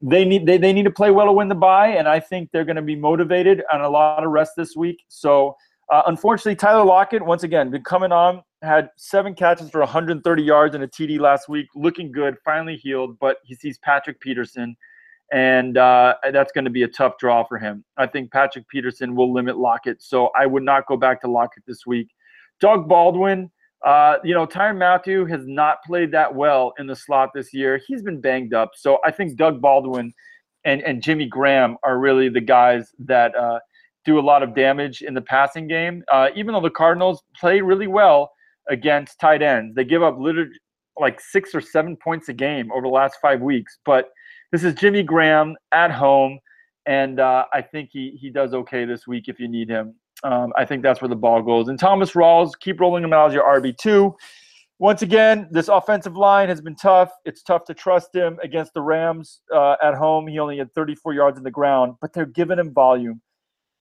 [0.00, 2.50] they need they, they need to play well to win the bye, and I think
[2.52, 5.02] they're going to be motivated on a lot of rest this week.
[5.08, 5.56] So
[5.90, 10.74] uh, unfortunately, Tyler Lockett once again been coming on, had seven catches for 130 yards
[10.74, 13.18] and a TD last week, looking good, finally healed.
[13.18, 14.76] But he sees Patrick Peterson
[15.32, 17.84] and uh, that's going to be a tough draw for him.
[17.96, 21.64] I think Patrick Peterson will limit Lockett, so I would not go back to Lockett
[21.66, 22.08] this week.
[22.60, 23.50] Doug Baldwin,
[23.84, 27.80] uh, you know, Tyrann Mathieu has not played that well in the slot this year.
[27.86, 30.12] He's been banged up, so I think Doug Baldwin
[30.64, 33.60] and and Jimmy Graham are really the guys that uh,
[34.04, 36.02] do a lot of damage in the passing game.
[36.10, 38.32] Uh, even though the Cardinals play really well
[38.68, 40.50] against tight ends, they give up literally
[40.98, 44.08] like six or seven points a game over the last five weeks, but
[44.52, 46.38] this is Jimmy Graham at home,
[46.86, 49.94] and uh, I think he he does okay this week if you need him.
[50.24, 51.68] Um, I think that's where the ball goes.
[51.68, 54.16] And Thomas Rawls, keep rolling him out as your RB two.
[54.80, 57.10] Once again, this offensive line has been tough.
[57.24, 60.28] It's tough to trust him against the Rams uh, at home.
[60.28, 63.20] He only had 34 yards in the ground, but they're giving him volume,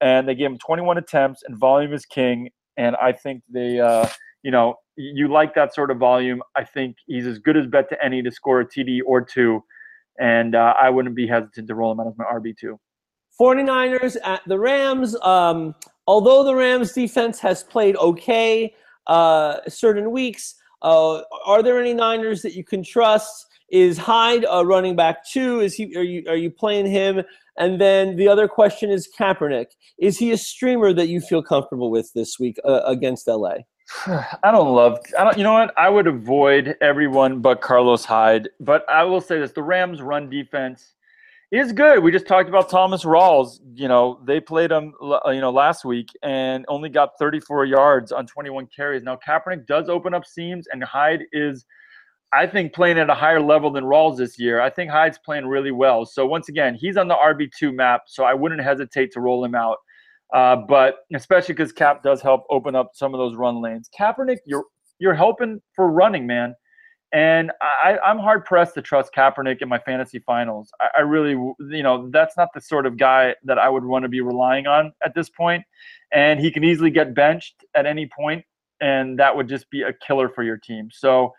[0.02, 2.50] and they gave him 21 attempts, and volume is king.
[2.78, 4.08] And I think they, uh,
[4.42, 6.42] you know, you like that sort of volume.
[6.56, 9.64] I think he's as good as bet to any to score a TD or two
[10.20, 12.78] and uh, I wouldn't be hesitant to roll him out as my RB2.
[13.40, 15.16] 49ers at the Rams.
[15.22, 15.76] Um,
[16.08, 18.74] although the Rams defense has played okay
[19.08, 23.48] uh, certain weeks, uh, are there any Niners that you can trust?
[23.70, 25.60] Is Hyde a running back too?
[25.60, 25.96] Is he?
[25.98, 27.22] Are you are you playing him?
[27.58, 29.68] And then the other question is Kaepernick.
[29.98, 33.56] Is he a streamer that you feel comfortable with this week uh, against LA?
[34.08, 35.00] I don't love.
[35.18, 35.38] I don't.
[35.38, 35.74] You know what?
[35.78, 38.50] I would avoid everyone but Carlos Hyde.
[38.60, 40.94] But I will say this: the Rams' run defense
[41.52, 42.04] is good.
[42.04, 43.60] We just talked about Thomas Rawls.
[43.76, 44.94] You know, they played him.
[45.02, 49.04] Uh, you know, last week and only got 34 yards on 21 carries.
[49.04, 51.66] Now Kaepernick does open up seams, and Hyde is,
[52.34, 54.60] I think, playing at a higher level than Rawls this year.
[54.60, 56.06] I think Hyde's playing really well.
[56.06, 58.02] So once again, he's on the RB two map.
[58.08, 59.78] So I wouldn't hesitate to roll him out.
[60.34, 63.90] Uh, but especially because Cap does help open up some of those run lanes.
[63.98, 64.66] Kaepernick, you're
[65.00, 66.56] you're helping for running, man.
[67.14, 70.70] And I, I'm hard pressed to trust Kaepernick in my fantasy finals.
[70.82, 74.04] I, I really, you know, that's not the sort of guy that I would want
[74.04, 75.64] to be relying on at this point.
[76.12, 78.44] And he can easily get benched at any point,
[78.82, 80.90] and that would just be a killer for your team.
[80.92, 81.34] So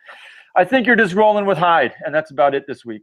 [0.57, 3.03] I think you're just rolling with Hyde, and that's about it this week.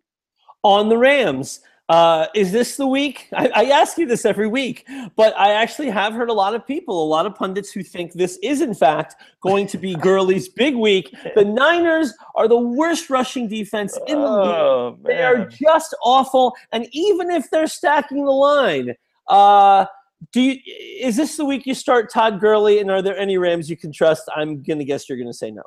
[0.64, 3.28] On the Rams, uh, is this the week?
[3.32, 6.66] I, I, ask you this every week, but I actually have heard a lot of
[6.66, 10.50] people, a lot of pundits who think this is, in fact, going to be Gurley's
[10.50, 11.14] big week.
[11.36, 15.04] The Niners are the worst rushing defense in the oh, league.
[15.04, 15.16] Man.
[15.16, 16.56] They are just awful.
[16.72, 18.96] And even if they're stacking the line,
[19.28, 19.86] uh,
[20.32, 20.60] do you,
[21.00, 22.80] is this the week you start Todd Gurley?
[22.80, 24.24] And are there any Rams you can trust?
[24.36, 25.62] I'm going to guess you're going to say no.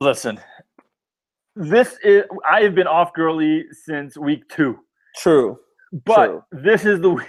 [0.00, 0.38] Listen,
[1.56, 4.78] this is, I have been off Gurley since week two.
[5.16, 5.58] True.
[6.04, 6.44] But True.
[6.52, 7.10] this is the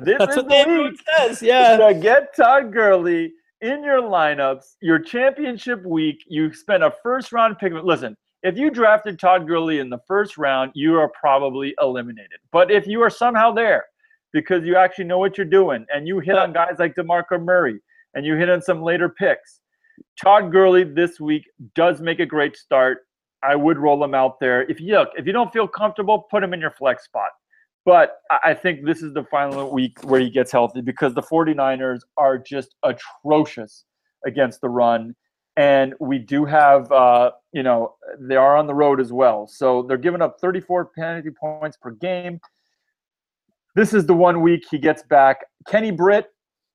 [0.00, 1.42] this That's is what the week says.
[1.42, 1.76] Yeah.
[1.76, 7.58] To get Todd Gurley in your lineups, your championship week, you spend a first round
[7.58, 7.72] pick.
[7.72, 12.38] Listen, if you drafted Todd Gurley in the first round, you are probably eliminated.
[12.52, 13.86] But if you are somehow there
[14.32, 17.80] because you actually know what you're doing and you hit on guys like DeMarco Murray
[18.14, 19.60] and you hit on some later picks,
[20.22, 23.05] Todd Gurley this week does make a great start.
[23.42, 24.62] I would roll him out there.
[24.70, 27.30] If you look, if you don't feel comfortable, put him in your flex spot.
[27.84, 32.00] But I think this is the final week where he gets healthy because the 49ers
[32.16, 33.84] are just atrocious
[34.26, 35.14] against the run.
[35.56, 39.46] And we do have, uh, you know, they are on the road as well.
[39.46, 42.40] So they're giving up 34 penalty points per game.
[43.76, 45.44] This is the one week he gets back.
[45.68, 46.26] Kenny Britt,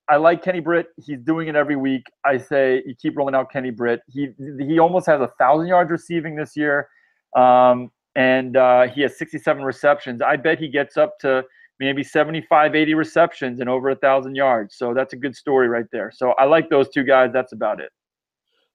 [0.08, 0.88] I like Kenny Britt.
[1.02, 2.04] He's doing it every week.
[2.24, 4.00] I say you keep rolling out Kenny Britt.
[4.08, 4.28] He
[4.58, 6.88] he almost has a thousand yards receiving this year,
[7.36, 10.20] Um, and uh, he has 67 receptions.
[10.20, 11.44] I bet he gets up to
[11.80, 14.76] maybe 75, 80 receptions and over a thousand yards.
[14.76, 16.12] So that's a good story right there.
[16.14, 17.30] So I like those two guys.
[17.32, 17.90] That's about it.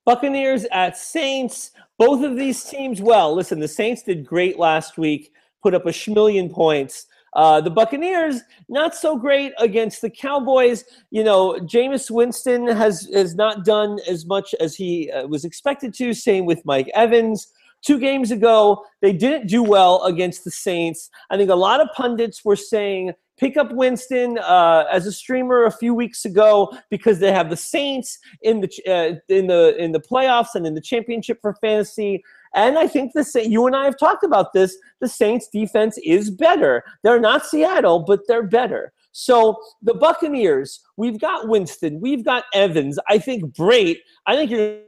[0.05, 1.71] Buccaneers at Saints.
[1.99, 5.89] Both of these teams, well, listen, the Saints did great last week, put up a
[5.89, 7.07] schmillion points.
[7.37, 10.83] Uh, the Buccaneers not so great against the Cowboys.
[11.11, 15.93] You know, Jameis Winston has has not done as much as he uh, was expected
[15.93, 16.13] to.
[16.13, 17.47] Same with Mike Evans.
[17.85, 21.11] Two games ago, they didn't do well against the Saints.
[21.29, 25.65] I think a lot of pundits were saying pick up Winston uh, as a streamer
[25.65, 29.91] a few weeks ago because they have the Saints in the uh, in the in
[29.91, 32.23] the playoffs and in the championship for fantasy.
[32.55, 34.77] And I think the you and I have talked about this.
[34.99, 36.83] The Saints defense is better.
[37.03, 38.93] They're not Seattle, but they're better.
[39.11, 42.99] So the Buccaneers, we've got Winston, we've got Evans.
[43.09, 43.97] I think Brate.
[44.25, 44.81] I think you're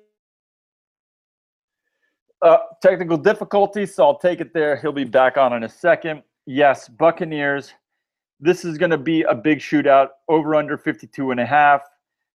[2.41, 4.78] uh, technical difficulties, so I'll take it there.
[4.78, 6.24] He'll be back on in a second.
[6.45, 7.74] Yes, Buccaneers.
[8.39, 11.82] This is going to be a big shootout, over under 52 and a half.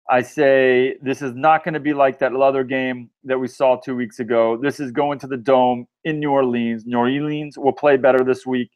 [0.08, 3.76] I say this is not going to be like that other game that we saw
[3.76, 4.56] two weeks ago.
[4.60, 6.84] This is going to the dome in New Orleans.
[6.86, 8.70] New Orleans will play better this week,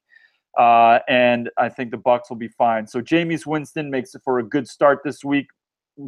[0.59, 2.87] uh, and I think the Bucks will be fine.
[2.87, 5.47] So Jameis Winston makes it for a good start this week.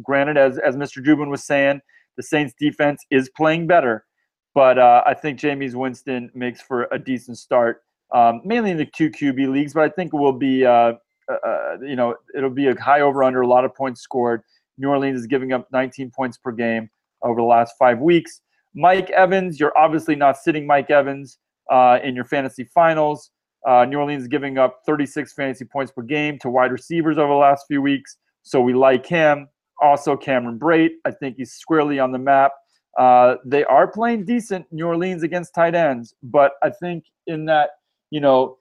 [0.01, 1.03] Granted, as as Mr.
[1.03, 1.81] Jubin was saying,
[2.15, 4.05] the Saints defense is playing better,
[4.53, 8.85] but uh, I think Jameis Winston makes for a decent start, um, mainly in the
[8.85, 9.73] two QB leagues.
[9.73, 10.93] But I think it will be, uh,
[11.31, 14.41] uh, uh, you know, it'll be a high over under, a lot of points scored.
[14.77, 16.89] New Orleans is giving up 19 points per game
[17.23, 18.41] over the last five weeks.
[18.75, 21.39] Mike Evans, you're obviously not sitting Mike Evans
[21.71, 23.31] uh, in your fantasy finals.
[23.67, 27.29] Uh, New Orleans is giving up 36 fantasy points per game to wide receivers over
[27.29, 29.47] the last few weeks, so we like him.
[29.81, 32.51] Also, Cameron Brate, I think he's squarely on the map.
[32.97, 37.71] Uh, they are playing decent New Orleans against tight ends, but I think in that
[38.09, 38.57] you know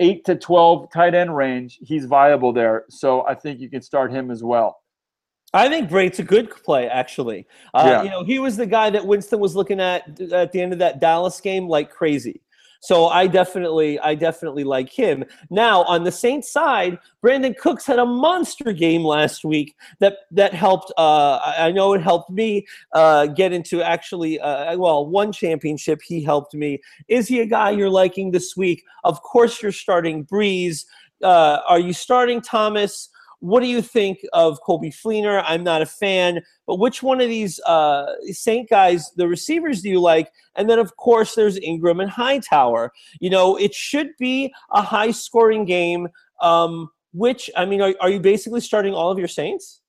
[0.00, 2.84] eight to twelve tight end range, he's viable there.
[2.90, 4.81] So I think you can start him as well.
[5.54, 7.46] I think Brate's a good play, actually.
[7.74, 8.02] Uh, yeah.
[8.02, 10.78] You know, he was the guy that Winston was looking at at the end of
[10.78, 12.40] that Dallas game like crazy.
[12.82, 15.24] So I definitely, I definitely like him.
[15.50, 20.52] Now on the Saints side, Brandin Cooks had a monster game last week that that
[20.52, 20.92] helped.
[20.98, 26.00] Uh, I know it helped me uh, get into actually, uh, well, one championship.
[26.02, 26.80] He helped me.
[27.06, 28.82] Is he a guy you're liking this week?
[29.04, 30.84] Of course, you're starting Brees.
[31.22, 33.10] Uh, are you starting Thomas?
[33.42, 35.42] What do you think of Coby Fleener?
[35.44, 39.88] I'm not a fan, but which one of these uh, Saint guys, the receivers, do
[39.88, 40.30] you like?
[40.54, 42.92] And then, of course, there's Ingram and Hightower.
[43.20, 46.06] You know, it should be a high scoring game.
[46.40, 49.80] Um, which, I mean, are, are you basically starting all of your Saints?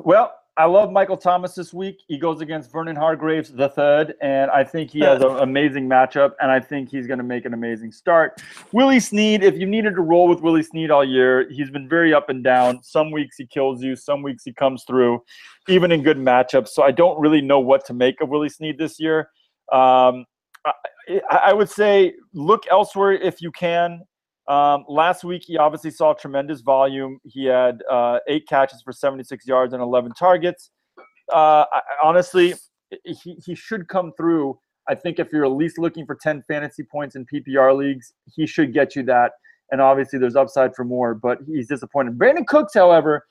[0.00, 2.02] Well, I love Michael Thomas this week.
[2.06, 6.32] He goes against Vernon Hargreaves the third, and I think he has an amazing matchup,
[6.38, 8.42] and I think he's going to make an amazing start.
[8.70, 12.12] Willie Snead, if you needed to roll with Willie Snead all year, he's been very
[12.12, 12.82] up and down.
[12.82, 15.22] Some weeks he kills you, some weeks he comes through,
[15.66, 16.68] even in good matchups.
[16.68, 19.30] So I don't really know what to make of Willie Snead this year.
[19.72, 20.26] Um,
[20.66, 20.72] I,
[21.44, 24.02] I would say look elsewhere if you can.
[24.50, 27.20] Um, last week, he obviously saw tremendous volume.
[27.22, 30.72] He had uh, eight catches for 76 yards and 11 targets.
[31.32, 32.54] Uh, I, honestly,
[33.04, 34.58] he, he should come through.
[34.88, 38.44] I think if you're at least looking for 10 fantasy points in PPR leagues, he
[38.44, 39.30] should get you that.
[39.70, 42.18] And obviously, there's upside for more, but he's disappointed.
[42.18, 43.24] Brandin Cooks, however,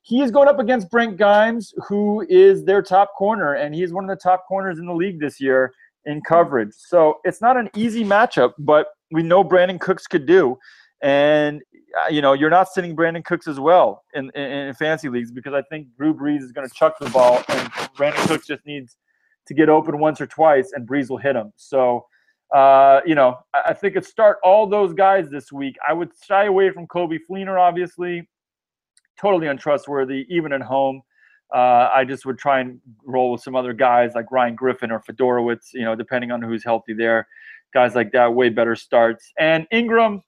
[0.00, 4.04] he is going up against Brent Grimes, who is their top corner, and he's one
[4.04, 5.74] of the top corners in the league this year
[6.06, 6.72] in coverage.
[6.76, 10.58] So it's not an easy matchup, but we know Brandin Cooks could do.
[11.02, 11.62] And
[11.98, 15.52] uh, you know, you're not sitting Brandin Cooks as well in, in, in leagues because
[15.52, 18.96] I think Drew Brees is going to chuck the ball, and Brandon Cooks just needs
[19.46, 21.52] to get open once or twice, and Brees will hit him.
[21.56, 22.06] So,
[22.54, 25.76] uh, you know, I, I think it's start all those guys this week.
[25.86, 28.28] I would shy away from Coby Fleener, obviously,
[29.20, 31.02] totally untrustworthy, even at home.
[31.54, 35.00] Uh, I just would try and roll with some other guys like Ryan Griffin or
[35.00, 37.26] Fiedorowicz, you know, depending on who's healthy there
[37.72, 39.32] guys like that way better starts.
[39.38, 40.22] And Ingram,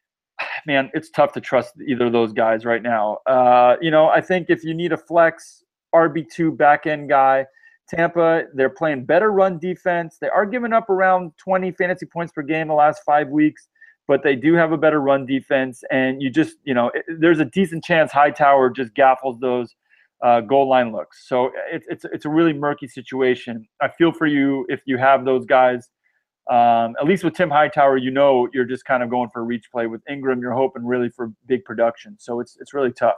[0.66, 3.18] man, it's tough to trust either of those guys right now.
[3.26, 5.64] Uh, you know, I think if you need a flex
[5.94, 7.46] RB2 back end guy,
[7.88, 10.18] Tampa, they're playing better run defense.
[10.20, 13.68] They are giving up around 20 fantasy points per game the last five weeks,
[14.06, 15.82] but they do have a better run defense.
[15.90, 19.74] And you just, you know, there's a decent chance Hightower just gaffles those
[20.22, 21.26] uh, goal line looks.
[21.28, 23.66] So it's, it's, it's a really murky situation.
[23.80, 25.88] I feel for you if you have those guys
[26.50, 29.44] um, at least with Tim Hightower, you know you're just kind of going for a
[29.44, 29.86] reach play.
[29.86, 32.16] With Ingram, you're hoping really for big production.
[32.18, 33.16] So it's it's really tough.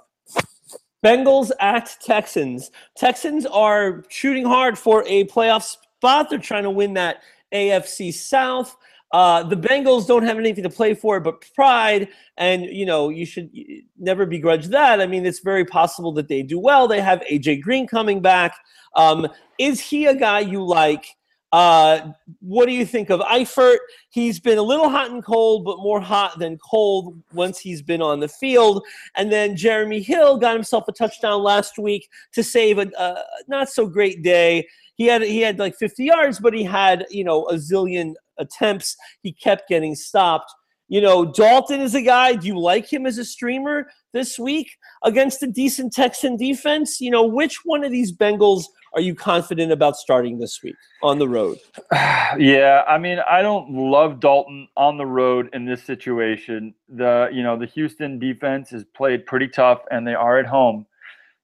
[1.03, 2.71] Bengals at Texans.
[2.95, 6.29] Texans are shooting hard for a playoff spot.
[6.29, 7.23] They're trying to win that
[7.55, 8.77] AFC South.
[9.13, 12.09] Uh, the Bengals don't have anything to play for but pride,
[12.39, 13.51] and you know you should
[13.99, 15.01] never begrudge that.
[15.01, 16.89] I mean, it's very possible that they do well.
[16.89, 18.57] They have AJ Green coming back.
[18.97, 21.07] Um, is he a guy you like?
[21.53, 23.77] Uh, what do you think of Eifert?
[24.09, 28.01] He's been a little hot and cold, but more hot than cold once he's been
[28.01, 28.83] on the field.
[29.17, 33.69] And then Jeremy Hill got himself a touchdown last week to save a, a not
[33.69, 34.67] so great day.
[34.95, 38.97] He had he had like 50 yards, but he had you know a zillion attempts.
[39.23, 40.53] He kept getting stopped.
[40.89, 42.35] You know, Dalton is a guy.
[42.35, 47.01] Do you like him as a streamer this week against a decent Texan defense?
[47.01, 48.65] You know, which one of these Bengals
[48.95, 51.59] are you confident about starting this week on the road?
[52.39, 56.75] Yeah, I mean, I don't love Dalton on the road in this situation.
[56.89, 60.87] The you know the Houston defense is played pretty tough, and they are at home.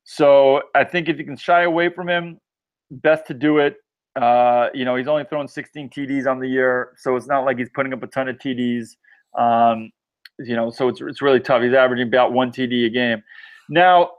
[0.05, 2.40] So I think if you can shy away from him,
[2.90, 3.76] best to do it.
[4.16, 7.59] Uh, you know, he's only thrown 16 TDs on the year, so it's not like
[7.59, 8.96] he's putting up a ton of TDs.
[9.38, 9.90] Um,
[10.38, 11.62] you know, so it's it's really tough.
[11.62, 13.22] He's averaging about one TD a game.
[13.70, 14.12] Now,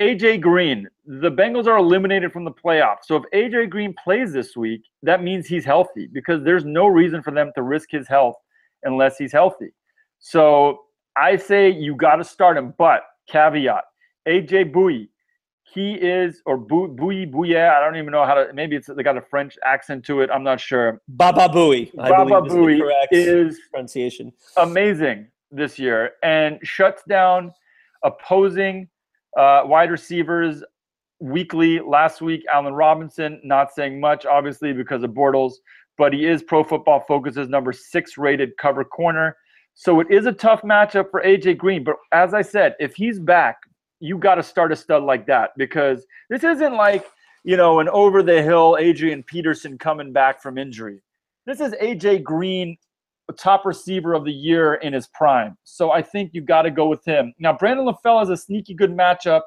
[0.00, 3.04] AJ Green, the Bengals are eliminated from the playoffs.
[3.04, 7.22] So if AJ Green plays this week, that means he's healthy because there's no reason
[7.22, 8.34] for them to risk his health
[8.82, 9.72] unless he's healthy.
[10.18, 10.80] So
[11.16, 13.84] I say you got to start him, but caveat
[14.26, 15.08] AJ Bouye,
[15.72, 19.16] he is, or Bouye, Bouye, I don't even know how to, maybe it's they got
[19.16, 20.30] a French accent to it.
[20.32, 21.00] I'm not sure.
[21.08, 21.94] Baba Booey.
[21.94, 24.32] Baba Booey is pronunciation.
[24.56, 27.52] amazing this year and shuts down
[28.04, 28.88] opposing
[29.36, 30.62] uh, wide receivers
[31.20, 31.80] weekly.
[31.80, 35.54] Last week, Allen Robinson not saying much, obviously because of Bortles,
[35.98, 39.36] but he is Pro Football Focus's number six rated cover corner.
[39.74, 41.84] So it is a tough matchup for AJ Green.
[41.84, 43.58] But as I said, if he's back,
[44.00, 47.06] you got to start a stud like that because this isn't like
[47.44, 51.02] you know an over the hill Adrian Peterson coming back from injury.
[51.46, 52.76] This is AJ Green
[53.32, 55.56] top receiver of the year in his prime.
[55.64, 57.34] So I think you got to go with him.
[57.38, 59.42] Now, Brandon LaFell has a sneaky good matchup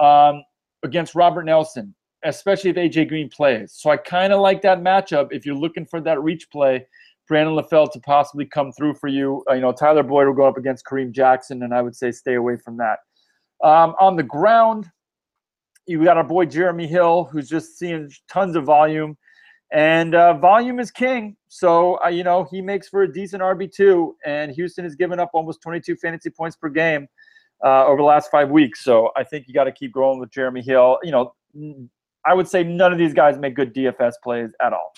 [0.00, 0.42] um,
[0.82, 3.74] against Robert Nelson, especially if AJ Green plays.
[3.74, 6.86] So I kind of like that matchup if you're looking for that reach play.
[7.28, 9.44] Brandon LaFell to possibly come through for you.
[9.48, 12.10] Uh, you know, Tyler Boyd will go up against Kareem Jackson, and I would say
[12.10, 12.98] stay away from that.
[13.62, 14.90] Um, on the ground,
[15.86, 19.16] you got our boy Jeremy Hill, who's just seeing tons of volume
[19.72, 21.36] and uh, volume is king.
[21.48, 25.18] So uh, you know he makes for a decent RB two, and Houston has given
[25.18, 27.08] up almost 22 fantasy points per game
[27.64, 28.84] uh, over the last five weeks.
[28.84, 30.98] So I think you got to keep growing with Jeremy Hill.
[31.02, 31.34] You know,
[32.24, 34.92] I would say none of these guys make good DFS plays at all.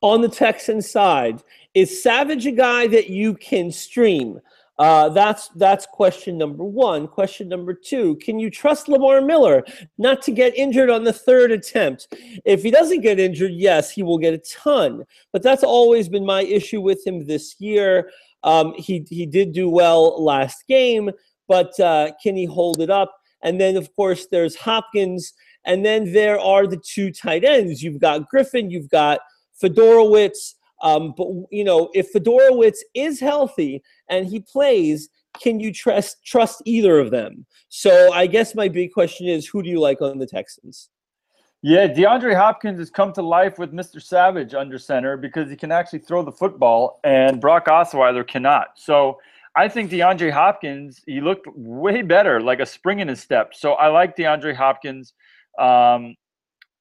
[0.00, 1.42] On the Texan side,
[1.74, 4.40] is Savage a guy that you can stream?
[4.82, 7.06] Uh, that's that's question number one.
[7.06, 9.64] Question number two: Can you trust Lamar Miller
[9.96, 12.12] not to get injured on the third attempt?
[12.44, 15.04] If he doesn't get injured, yes, he will get a ton.
[15.32, 18.10] But that's always been my issue with him this year.
[18.42, 21.12] Um, he he did do well last game,
[21.46, 23.16] but uh, can he hold it up?
[23.44, 25.32] And then of course there's Hopkins,
[25.64, 27.84] and then there are the two tight ends.
[27.84, 29.20] You've got Griffin, you've got
[29.62, 30.54] Fiedorowicz.
[30.82, 35.08] Um, but you know, if Fiedorowicz is healthy and he plays,
[35.40, 37.46] can you trust trust either of them?
[37.68, 40.90] So I guess my big question is, who do you like on the Texans?
[41.62, 44.02] Yeah, DeAndre Hopkins has come to life with Mr.
[44.02, 48.70] Savage under center because he can actually throw the football, and Brock Osweiler cannot.
[48.76, 49.18] So
[49.54, 53.54] I think DeAndre Hopkins, he looked way better, like a spring in his step.
[53.54, 55.14] So I like DeAndre Hopkins
[55.58, 56.16] um,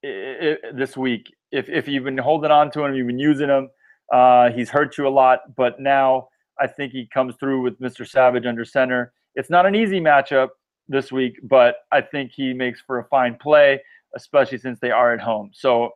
[0.01, 1.31] it, it, this week.
[1.51, 3.69] If, if you've been holding on to him, you've been using him,
[4.11, 6.29] uh, he's hurt you a lot, but now
[6.59, 8.07] I think he comes through with Mr.
[8.07, 9.13] Savage under center.
[9.35, 10.49] It's not an easy matchup
[10.87, 13.81] this week, but I think he makes for a fine play,
[14.15, 15.51] especially since they are at home.
[15.53, 15.91] So,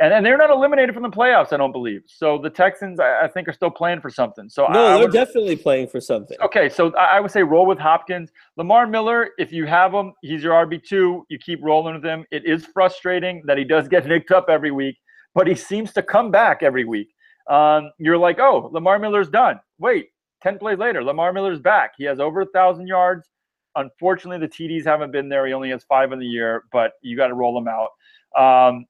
[0.00, 2.02] and, and they're not eliminated from the playoffs, I don't believe.
[2.06, 4.48] So the Texans, I, I think, are still playing for something.
[4.48, 6.36] So no, I, they're would, definitely playing for something.
[6.40, 8.30] Okay, so I, I would say roll with Hopkins.
[8.56, 11.26] Lamar Miller, if you have him, he's your RB two.
[11.28, 12.24] You keep rolling with him.
[12.30, 14.96] It is frustrating that he does get nicked up every week,
[15.34, 17.08] but he seems to come back every week
[17.48, 19.58] um, you're like, oh, Lamar Miller's done.
[19.78, 20.08] Wait,
[20.42, 21.92] 10 plays later, Lamar Miller's back.
[21.96, 23.28] He has over a thousand yards.
[23.76, 25.46] Unfortunately, the TDs haven't been there.
[25.46, 27.90] He only has five in the year, but you got to roll them out.
[28.36, 28.86] Um,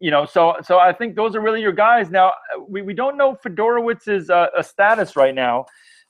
[0.00, 2.10] you know, so so I think those are really your guys.
[2.10, 2.32] Now
[2.68, 5.64] we, we don't know Fiedorowicz's uh, status right now.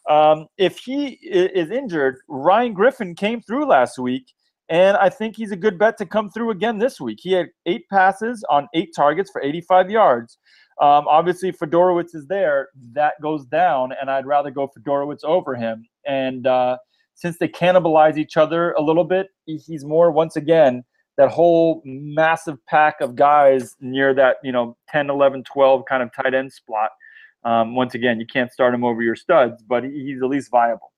[0.09, 4.33] Um, if he is injured, Ryan Griffin came through last week,
[4.69, 7.19] and I think he's a good bet to come through again this week.
[7.23, 10.39] He had eight passes on eight targets for 85 yards.
[10.81, 12.68] Um, obviously, Fiedorowicz is there.
[12.93, 15.87] That goes down, and I'd rather go Fiedorowicz over him.
[16.07, 16.79] And uh,
[17.14, 20.85] since they cannibalize each other a little bit, he's more once again
[21.16, 26.11] that whole massive pack of guys near that you know 10, 11, 12 kind of
[26.12, 26.91] tight end spot.
[27.45, 30.93] Um, once again, you can't start him over your studs, but he's at least viable.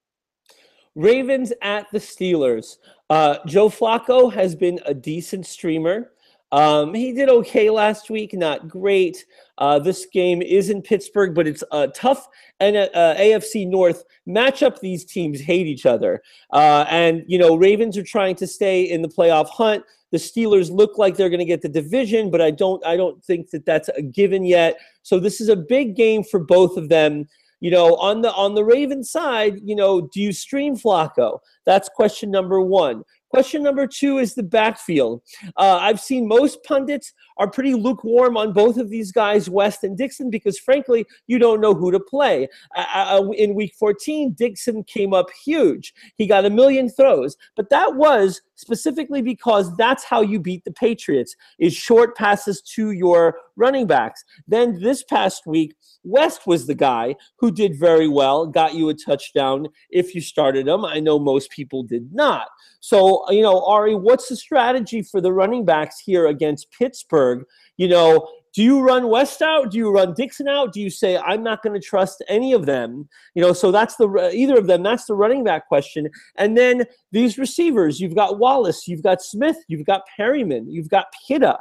[0.94, 2.76] Ravens at the Steelers.
[3.10, 6.12] Uh, Joe Flacco has been a decent streamer.
[6.52, 9.24] Um, he did okay last week, not great.
[9.58, 12.28] Uh, this game is in Pittsburgh, but it's a tough
[12.60, 14.80] and uh, AFC North matchup.
[14.80, 16.22] These teams hate each other,
[16.52, 19.84] uh, and you know Ravens are trying to stay in the playoff hunt.
[20.12, 22.84] The Steelers look like they're going to get the division, but I don't.
[22.86, 24.78] I don't think that that's a given yet.
[25.02, 27.26] So this is a big game for both of them
[27.60, 31.88] you know on the on the raven side you know do you stream flacco that's
[31.88, 33.02] question number one
[33.36, 35.20] Question number two is the backfield.
[35.58, 39.94] Uh, I've seen most pundits are pretty lukewarm on both of these guys, West and
[39.94, 42.48] Dixon, because frankly, you don't know who to play.
[42.74, 45.92] Uh, uh, in week 14, Dixon came up huge.
[46.16, 50.72] He got a million throws, but that was specifically because that's how you beat the
[50.72, 54.24] Patriots is short passes to your running backs.
[54.48, 58.94] Then this past week, West was the guy who did very well, got you a
[58.94, 60.84] touchdown if you started him.
[60.84, 62.48] I know most people did not.
[62.80, 67.44] So, you know, Ari, what's the strategy for the running backs here against Pittsburgh?
[67.76, 69.70] You know, do you run West out?
[69.70, 70.72] Do you run Dixon out?
[70.72, 73.06] Do you say I'm not going to trust any of them?
[73.34, 74.82] You know, so that's the either of them.
[74.82, 76.08] That's the running back question.
[76.36, 81.06] And then these receivers, you've got Wallace, you've got Smith, you've got Perriman, you've got
[81.28, 81.58] Pitta.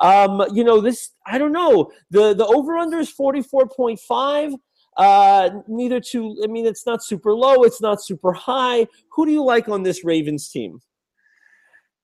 [0.00, 1.92] Um, you know, this I don't know.
[2.10, 4.54] The the over under is 44.5.
[4.96, 6.36] Uh, neither too.
[6.42, 7.62] I mean, it's not super low.
[7.62, 8.88] It's not super high.
[9.12, 10.80] Who do you like on this Ravens team?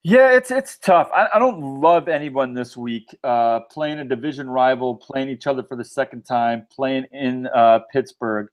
[0.09, 1.11] Yeah, it's it's tough.
[1.15, 3.15] I, I don't love anyone this week.
[3.23, 7.81] Uh, playing a division rival, playing each other for the second time, playing in uh,
[7.93, 8.49] Pittsburgh.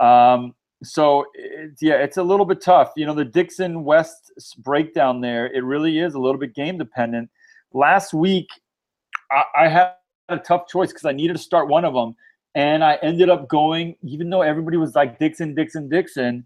[0.00, 2.90] Um, so it, yeah, it's a little bit tough.
[2.96, 4.32] You know, the Dixon West
[4.64, 5.46] breakdown there.
[5.46, 7.30] It really is a little bit game dependent.
[7.72, 8.48] Last week,
[9.30, 9.92] I, I had
[10.28, 12.16] a tough choice because I needed to start one of them,
[12.56, 13.94] and I ended up going.
[14.02, 16.44] Even though everybody was like Dixon, Dixon, Dickson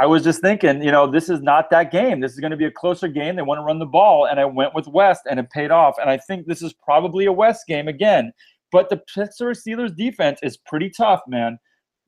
[0.00, 2.20] I was just thinking, you know, this is not that game.
[2.20, 3.36] This is going to be a closer game.
[3.36, 4.26] They want to run the ball.
[4.26, 5.96] And I went with West and it paid off.
[6.00, 8.32] And I think this is probably a West game again.
[8.70, 11.58] But the Pittsburgh Steelers defense is pretty tough, man.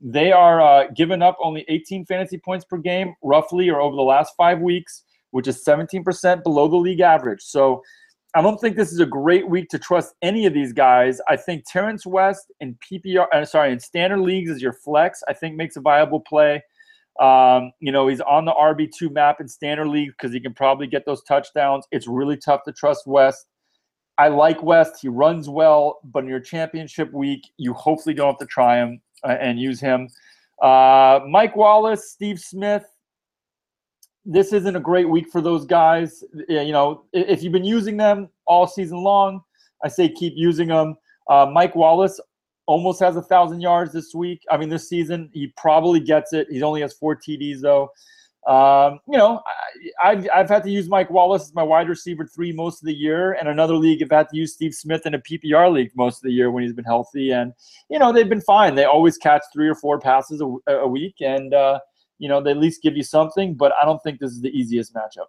[0.01, 4.03] They are uh, giving up only 18 fantasy points per game, roughly, or over the
[4.03, 7.43] last five weeks, which is 17% below the league average.
[7.43, 7.83] So
[8.35, 11.21] I don't think this is a great week to trust any of these guys.
[11.29, 15.23] I think Terrence West in PPR, uh, sorry, in standard leagues is your flex.
[15.29, 16.63] I think makes a viable play.
[17.21, 20.87] Um, you know, he's on the RB2 map in standard league because he can probably
[20.87, 21.87] get those touchdowns.
[21.93, 23.47] It's really tough to trust West.
[24.19, 24.99] I like West.
[25.01, 29.01] He runs well, but in your championship week, you hopefully don't have to try him
[29.25, 30.09] uh, and use him.
[30.63, 32.85] Uh, Mike Wallace, Steve Smith.
[34.25, 36.25] This isn't a great week for those guys.
[36.49, 39.43] You know, if you've been using them all season long,
[39.85, 40.97] I say keep using them.
[41.29, 42.21] Uh, Mike Wallace,
[42.67, 44.43] almost has a thousand yards this week.
[44.51, 46.49] I mean, this season he probably gets it.
[46.51, 47.91] He only has four TDs though.
[48.47, 49.41] Um, you know,
[50.03, 52.87] I, have I've had to use Mike Wallace as my wide receiver three most of
[52.87, 55.93] the year, and another league I've had to use Steve Smith in a PPR league
[55.97, 57.55] most of the year when he's been healthy, and
[57.89, 58.75] you know they've been fine.
[58.75, 61.79] They always catch three or four passes a, a week, and uh,
[62.19, 63.55] you know they at least give you something.
[63.55, 65.29] But I don't think this is the easiest matchup.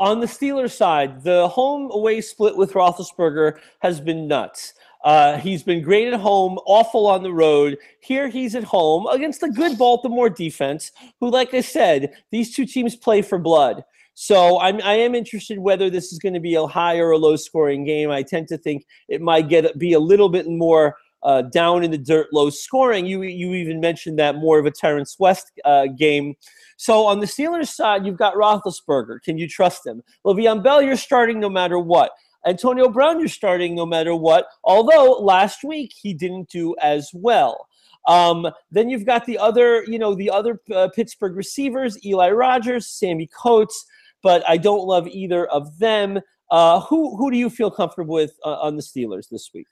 [0.00, 4.72] On the Steelers side, the home away split with Roethlisberger has been nuts.
[5.04, 7.78] Uh, he's been great at home, awful on the road.
[8.00, 12.66] Here he's at home against a good Baltimore defense, who, like I said, these two
[12.66, 13.82] teams play for blood.
[14.14, 17.18] So I'm, I am interested whether this is going to be a high or a
[17.18, 18.10] low scoring game.
[18.10, 21.90] I tend to think it might get be a little bit more uh, down in
[21.90, 23.06] the dirt, low scoring.
[23.06, 26.34] You you even mentioned that more of a Terrence West uh, game.
[26.76, 29.22] So on the Steelers side, you've got Roethlisberger.
[29.22, 30.02] Can you trust him?
[30.26, 32.10] Le'Veon Bell, you're starting no matter what.
[32.46, 37.68] Antonio Brown, you're starting no matter what, although last week he didn't do as well.
[38.06, 42.86] Um, then you've got the other, you know, the other uh, Pittsburgh receivers, Eli Rogers,
[42.86, 43.84] Sammy Coates,
[44.22, 46.20] but I don't love either of them.
[46.50, 49.66] Uh, who who do you feel comfortable with uh, on the Steelers this week?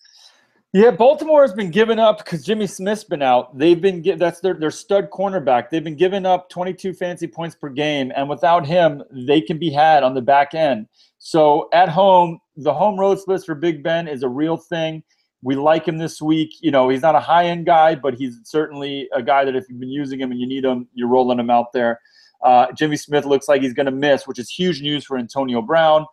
[0.74, 3.56] Yeah, Baltimore has been given up because Jimmy Smith's been out.
[3.56, 5.70] They've been that's their their stud cornerback.
[5.70, 9.70] They've been giving up 22 fancy points per game, and without him, they can be
[9.70, 10.86] had on the back end.
[11.18, 15.02] So at home, the home road splits for Big Ben is a real thing.
[15.42, 16.54] We like him this week.
[16.60, 19.64] You know, he's not a high end guy, but he's certainly a guy that if
[19.68, 22.00] you've been using him and you need him, you're rolling him out there.
[22.42, 25.62] Uh, Jimmy Smith looks like he's going to miss, which is huge news for Antonio
[25.62, 26.04] Brown,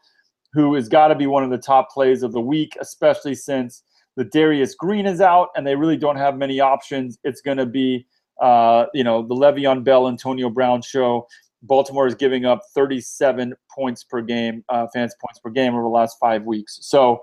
[0.53, 3.84] who has got to be one of the top plays of the week, especially since
[4.19, 7.17] Ladarius Green is out and they really don't have many options.
[7.23, 8.05] It's going to be,
[8.39, 11.27] uh, you know, the Le'Veon Bell, Antonio Brown show.
[11.65, 15.89] Baltimore is giving up 37 points per game, uh, fantasy points per game over the
[15.89, 16.79] last five weeks.
[16.81, 17.21] So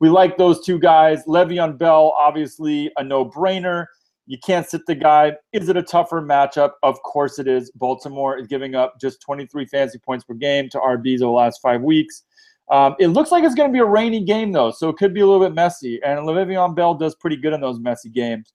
[0.00, 1.24] we like those two guys.
[1.26, 3.86] Le'Veon Bell, obviously a no-brainer.
[4.26, 5.32] You can't sit the guy.
[5.52, 6.72] Is it a tougher matchup?
[6.82, 7.70] Of course it is.
[7.72, 11.60] Baltimore is giving up just 23 fantasy points per game to RBs over the last
[11.60, 12.22] five weeks.
[12.70, 15.12] Um, it looks like it's going to be a rainy game, though, so it could
[15.12, 16.00] be a little bit messy.
[16.04, 18.52] And Le'Veon Bell does pretty good in those messy games.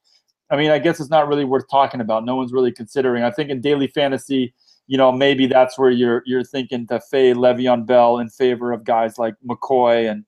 [0.49, 2.24] I mean, I guess it's not really worth talking about.
[2.24, 3.24] No one's really considering.
[3.24, 4.53] I think in daily fantasy,
[4.88, 8.84] you know, maybe that's where you're you're thinking to fade Le'Veon Bell in favor of
[8.84, 10.26] guys like McCoy and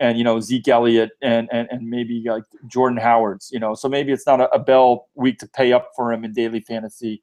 [0.00, 3.50] and you know Zeke Elliott and and, and maybe like Jordan Howard's.
[3.52, 6.24] You know, so maybe it's not a, a Bell week to pay up for him
[6.24, 7.22] in daily fantasy,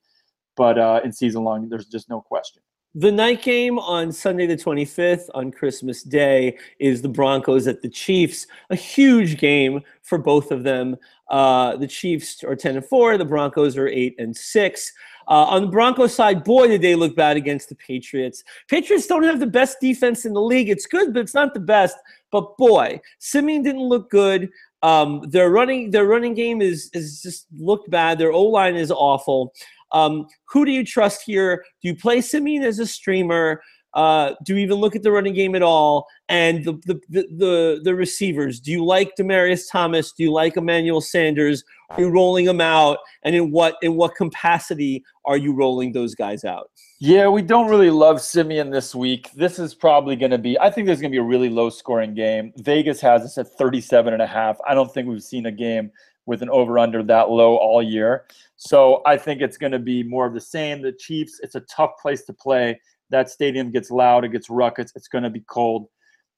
[0.55, 2.61] but uh, in season long, there's just no question.
[2.95, 7.89] The night game on Sunday, the 25th, on Christmas Day, is the Broncos at the
[7.89, 8.47] Chiefs.
[8.71, 10.97] A huge game for both of them.
[11.29, 14.93] Uh, the Chiefs are 10 and 4, the Broncos are 8 and 6.
[15.27, 18.43] Uh, on the Broncos side, boy, did they look bad against the Patriots.
[18.67, 20.69] Patriots don't have the best defense in the league.
[20.69, 21.95] It's good, but it's not the best.
[22.31, 24.49] But boy, Siemian didn't look good.
[24.81, 28.17] Um, their running their running game is is just looked bad.
[28.17, 29.53] Their O line is awful.
[29.91, 31.63] Um, who do you trust here?
[31.81, 33.61] Do you play Siemian as a streamer?
[33.95, 36.07] Uh, do you even look at the running game at all?
[36.27, 38.59] And the, the the, the the receivers.
[38.59, 40.11] Do you like Demaryius Thomas?
[40.11, 41.63] Do you like Emmanuel Sanders?
[41.89, 42.99] Are you rolling them out?
[43.23, 46.69] And in what in what capacity are you rolling those guys out?
[47.01, 49.31] Yeah, we don't really love Siemian this week.
[49.33, 51.69] This is probably going to be, I think there's going to be a really low
[51.69, 52.51] scoring game.
[52.57, 54.57] Vegas has us at 37 and a half.
[54.67, 55.91] I don't think we've seen a game
[56.25, 58.25] with an over under that low all year.
[58.59, 60.81] So I think it's going to be more of the same.
[60.81, 62.79] The Chiefs, it's a tough place to play.
[63.09, 65.87] That stadium gets loud, it gets ruckus, it's going to be cold.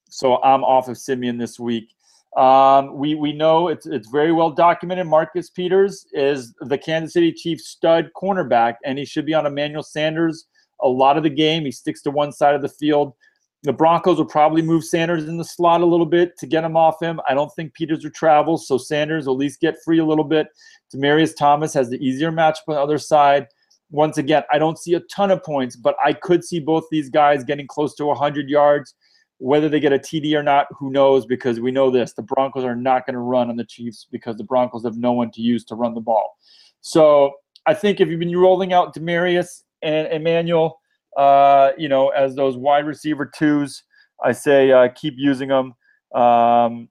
[0.10, 1.90] So I'm off of Siemian this week.
[2.38, 5.08] Um, we we know it's it's very well documented.
[5.08, 9.84] Marcus Peters is the Kansas City Chiefs stud cornerback, and he should be on Emmanuel
[9.84, 10.46] Sanders
[10.82, 11.66] a lot of the game.
[11.66, 13.14] He sticks to one side of the field.
[13.64, 16.76] The Broncos will probably move Sanders in the slot a little bit to get him
[16.76, 17.20] off him.
[17.30, 20.24] I don't think Peters will travel, so Sanders will at least get free a little
[20.24, 20.48] bit.
[20.94, 23.48] Demaryius Thomas has the easier matchup on the other side.
[23.92, 27.10] Once again, I don't see a ton of points, but I could see both these
[27.10, 28.96] guys getting close to 100 yards.
[29.38, 31.26] Whether they get a TD or not, who knows?
[31.26, 34.38] Because we know this the Broncos are not going to run on the Chiefs because
[34.38, 36.38] the Broncos have no one to use to run the ball.
[36.82, 37.34] So
[37.66, 40.81] I think if you've been rolling out Demaryius and Emmanuel,
[41.18, 43.84] uh, you know, as those wide receiver twos,
[44.24, 45.74] I say uh, keep using them.
[46.14, 46.90] Um,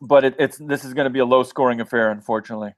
[0.00, 2.74] but it, it's this is going to be a low scoring affair, unfortunately.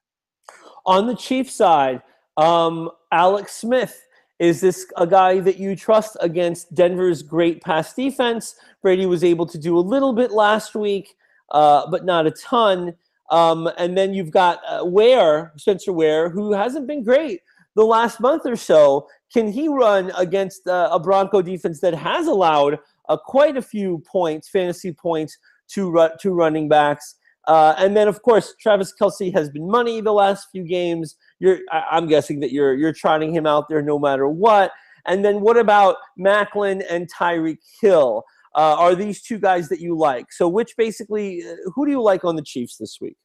[0.85, 2.03] On the Chiefs side,
[2.37, 4.01] um, Alex Smith
[4.39, 8.55] is this a guy that you trust against Denver's great pass defense?
[8.83, 11.15] Brady was able to do a little bit last week,
[11.53, 12.95] uh, but not a ton.
[13.31, 17.41] Um, and then you've got uh, Ware, Spencer Ware, who hasn't been great
[17.77, 19.09] the last month or so.
[19.33, 22.79] Can he run against uh, a Bronco defense that has allowed
[23.09, 25.37] uh, quite a few points, fantasy points,
[25.69, 27.17] to, run, to running backs?
[27.47, 31.17] Uh, and then, of course, Travis Kelce has been money the last few games.
[31.39, 34.73] You're, I, am guessing that you're you're trotting him out there no matter what.
[35.07, 38.25] And then, what about Maclin and Tyreek Hill?
[38.55, 40.33] Uh, are these two guys that you like?
[40.33, 43.17] So, which basically, uh, who do you like on the Chiefs this week?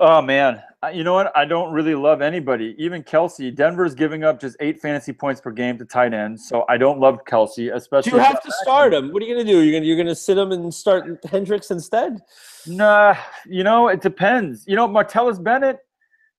[0.00, 0.60] Oh man,
[0.92, 1.30] you know what?
[1.36, 2.74] I don't really love anybody.
[2.78, 3.54] Even Kelce.
[3.54, 6.98] Denver's giving up just eight fantasy points per game to tight ends, so I don't
[6.98, 9.12] love Kelce, Especially, do you have to start him?
[9.12, 9.60] What are you going to do?
[9.60, 12.20] You're going you're going to sit him and start Hendricks instead?
[12.66, 13.14] Nah,
[13.46, 14.64] you know it depends.
[14.66, 15.78] You know, Martellus Bennett.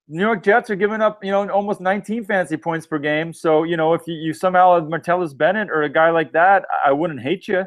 [0.07, 3.34] New York Jets are giving up, you know, almost 19 fantasy points per game.
[3.34, 6.64] So, you know, if you, you somehow have Martellus Bennett or a guy like that,
[6.86, 7.65] I wouldn't hate you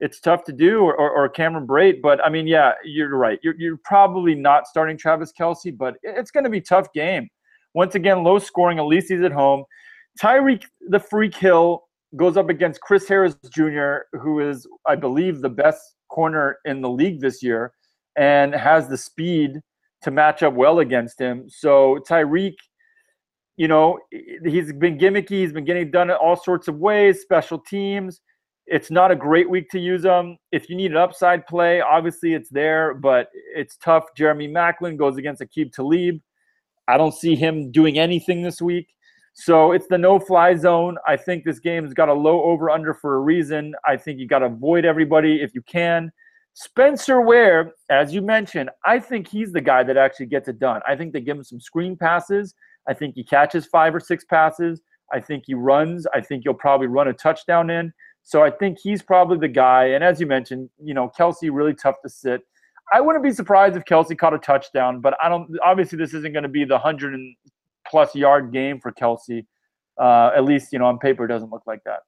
[0.00, 2.00] it's tough to do, or, or, or, Cameron Brate.
[2.00, 3.38] But I mean, yeah, you're right.
[3.42, 7.28] You're, you're probably not starting Travis Kelce, but it's going to be tough game.
[7.74, 8.78] Once again, low scoring.
[8.78, 9.64] At least he's at home.
[10.22, 11.84] Tyreek the Freak Hill
[12.16, 16.88] goes up against Chris Harris Jr., who is, I believe, the best corner in the
[16.88, 17.72] league this year,
[18.16, 19.60] and has the speed
[20.02, 21.44] to match up well against him.
[21.48, 22.54] So Tyreek,
[23.56, 25.30] you know, he's been gimmicky.
[25.30, 28.20] He's been getting done in all sorts of ways, special teams
[28.70, 30.36] it's not a great week to use them.
[30.52, 34.04] If you need an upside play, obviously it's there, but it's tough.
[34.16, 36.20] Jeremy Maclin goes against Aqib Talib.
[36.86, 38.88] I don't see him doing anything this week.
[39.34, 40.96] So it's the no fly zone.
[41.06, 43.74] I think this game's got a low over under for a reason.
[43.86, 46.10] I think you got to avoid everybody if you can.
[46.54, 50.80] Spencer Ware, as you mentioned, I think he's the guy that actually gets it done.
[50.88, 52.54] I think they give him some screen passes.
[52.88, 54.82] I think he catches five or six passes.
[55.12, 56.06] I think he runs.
[56.12, 57.92] I think he'll probably run a touchdown in.
[58.28, 59.86] So I think he's probably the guy.
[59.86, 62.42] And as you mentioned, you know, Kelce really tough to sit.
[62.92, 65.48] I wouldn't be surprised if Kelce caught a touchdown, but I don't.
[65.64, 67.34] Obviously, this isn't going to be the hundred and
[67.86, 69.46] plus yard game for Kelce.
[69.98, 72.00] uh, at least you know on paper, it doesn't look like that.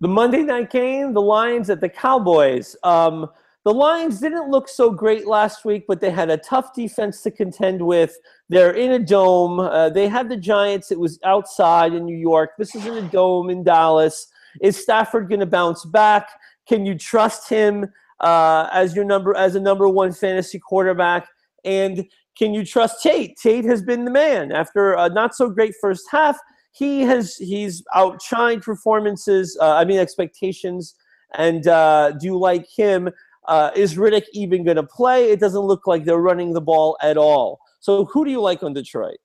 [0.00, 2.74] The Monday night game, the Lions at the Cowboys.
[2.82, 3.28] Um,
[3.64, 7.30] the Lions didn't look so great last week, but they had a tough defense to
[7.30, 8.16] contend with.
[8.48, 9.60] They're in a dome.
[9.60, 10.90] Uh, they had the Giants.
[10.90, 12.50] It was outside in New York.
[12.58, 14.26] This is in a dome in Dallas.
[14.60, 16.28] Is Stafford going to bounce back?
[16.68, 17.86] Can you trust him
[18.20, 21.28] uh, as your number as a number one fantasy quarterback?
[21.64, 22.06] And
[22.36, 23.36] can you trust Tate?
[23.36, 26.38] Tate has been the man after a not so great first half.
[26.72, 29.56] He has he's outshined performances.
[29.60, 30.94] Uh, I mean expectations.
[31.34, 33.10] And uh, do you like him?
[33.48, 35.30] Uh, is Riddick even going to play?
[35.30, 37.60] It doesn't look like they're running the ball at all.
[37.80, 39.18] So who do you like on Detroit?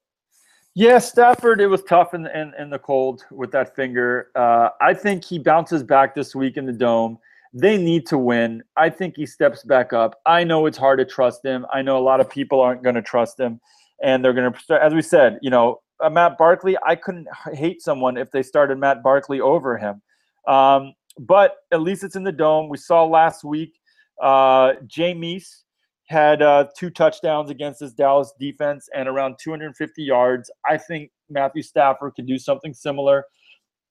[0.73, 4.29] Yeah, Stafford, it was tough in, in, in the cold with that finger.
[4.35, 7.17] Uh, I think he bounces back this week in the dome.
[7.53, 8.63] They need to win.
[8.77, 10.21] I think he steps back up.
[10.25, 11.65] I know it's hard to trust him.
[11.73, 13.59] I know a lot of people aren't going to trust him.
[14.01, 17.81] And they're going to, as we said, you know, uh, Matt Barkley, I couldn't hate
[17.81, 20.01] someone if they started Matt Barkley over him.
[20.47, 22.69] Um, but at least it's in the dome.
[22.69, 23.73] We saw last week
[24.21, 25.63] uh, Jameis
[26.11, 30.51] had uh, two touchdowns against this Dallas defense and around 250 yards.
[30.69, 33.25] I think Matthew Stafford could do something similar.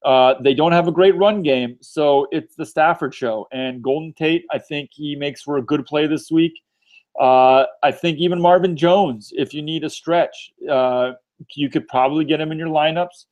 [0.05, 3.47] Uh, they don't have a great run game, so it's the Stafford show.
[3.53, 6.55] And Golden Tate, I think he makes for a good play this week.
[7.19, 11.13] Uh, I think even Marvin Jones, if you need a stretch, uh,
[11.55, 13.27] you could probably get him in your lineups.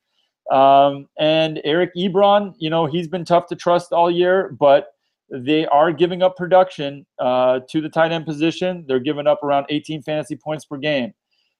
[0.51, 4.93] Um, and Eric Ebron, you know, he's been tough to trust all year, but
[5.31, 8.85] they are giving up production uh, to the tight end position.
[8.87, 11.13] They're giving up around 18 fantasy points per game.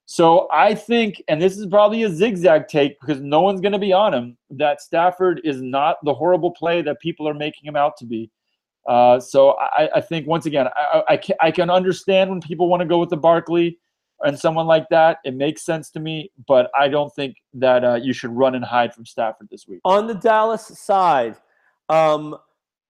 [0.05, 3.79] So I think, and this is probably a zigzag take because no one's going to
[3.79, 7.75] be on him, that Stafford is not the horrible play that people are making him
[7.75, 8.31] out to be.
[8.87, 12.69] Uh, so I, I, think once again, I, I, can, I can understand when people
[12.69, 13.77] want to go with the Barkley
[14.21, 15.19] and someone like that.
[15.23, 18.65] It makes sense to me, but I don't think that uh, you should run and
[18.65, 19.79] hide from Stafford this week.
[19.85, 21.35] On the Dallas side,
[21.89, 22.35] um,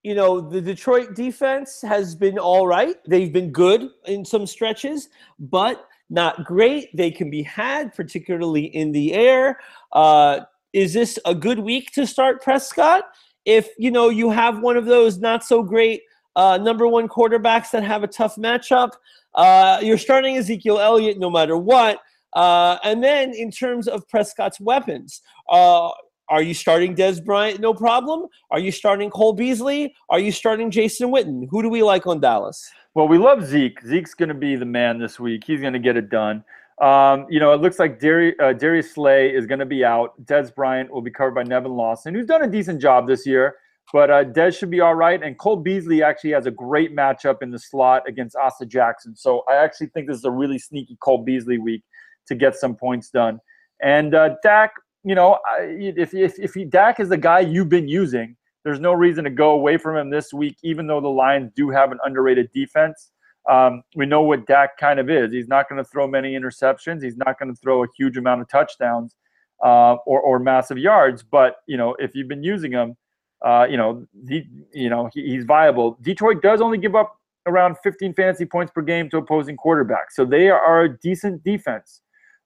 [0.04, 2.96] you know, the Detroit defense has been all right.
[3.08, 5.10] They've been good in some stretches,
[5.40, 6.96] but not great.
[6.96, 9.60] They can be had, particularly in the air.
[9.92, 10.42] Uh,
[10.74, 13.04] is this a good week to start Prescott?
[13.46, 16.04] If you know you have one of those not so great
[16.36, 18.92] uh, number one quarterbacks that have a tough matchup,
[19.36, 22.00] uh, you're starting Ezekiel Elliott no matter what.
[22.34, 25.90] Uh, and then in terms of Prescott's weapons, uh,
[26.30, 27.60] are you starting Dez Bryant?
[27.60, 28.28] No problem.
[28.52, 29.96] Are you starting Cole Beasley?
[30.10, 31.48] Are you starting Jason Witten?
[31.50, 32.70] Who do we like on Dallas?
[32.94, 33.82] Well, we love Zeke.
[33.82, 35.44] Zeke's going to be the man this week.
[35.46, 36.44] He's going to get it done.
[36.82, 40.14] Um, you know, it looks like Darius, uh, Darius Slay is going to be out.
[40.26, 43.56] Dez Bryant will be covered by Nevin Lawson, who's done a decent job this year.
[43.92, 45.22] But uh, Dez should be all right.
[45.22, 49.16] And Cole Beasley actually has a great matchup in the slot against Asa Jackson.
[49.16, 51.84] So I actually think this is a really sneaky Cole Beasley week
[52.28, 53.40] to get some points done.
[53.82, 54.72] And uh, Dak,
[55.04, 58.94] you know, if, if, if he, Dak is the guy you've been using, there's no
[58.94, 62.00] reason to go away from him this week, even though the Lions do have an
[62.04, 63.12] underrated defense.
[63.50, 65.32] Um, we know what Dak kind of is.
[65.32, 67.02] He's not going to throw many interceptions.
[67.02, 69.16] He's not going to throw a huge amount of touchdowns
[69.64, 71.24] uh, or, or massive yards.
[71.24, 72.96] But, you know, if you've been using him,
[73.44, 74.44] uh, you know, he,
[74.74, 75.98] you know, he, he's viable.
[76.02, 77.16] Detroit does only give up
[77.46, 80.12] around 15 fantasy points per game to opposing quarterbacks.
[80.12, 82.02] So they are a decent defense.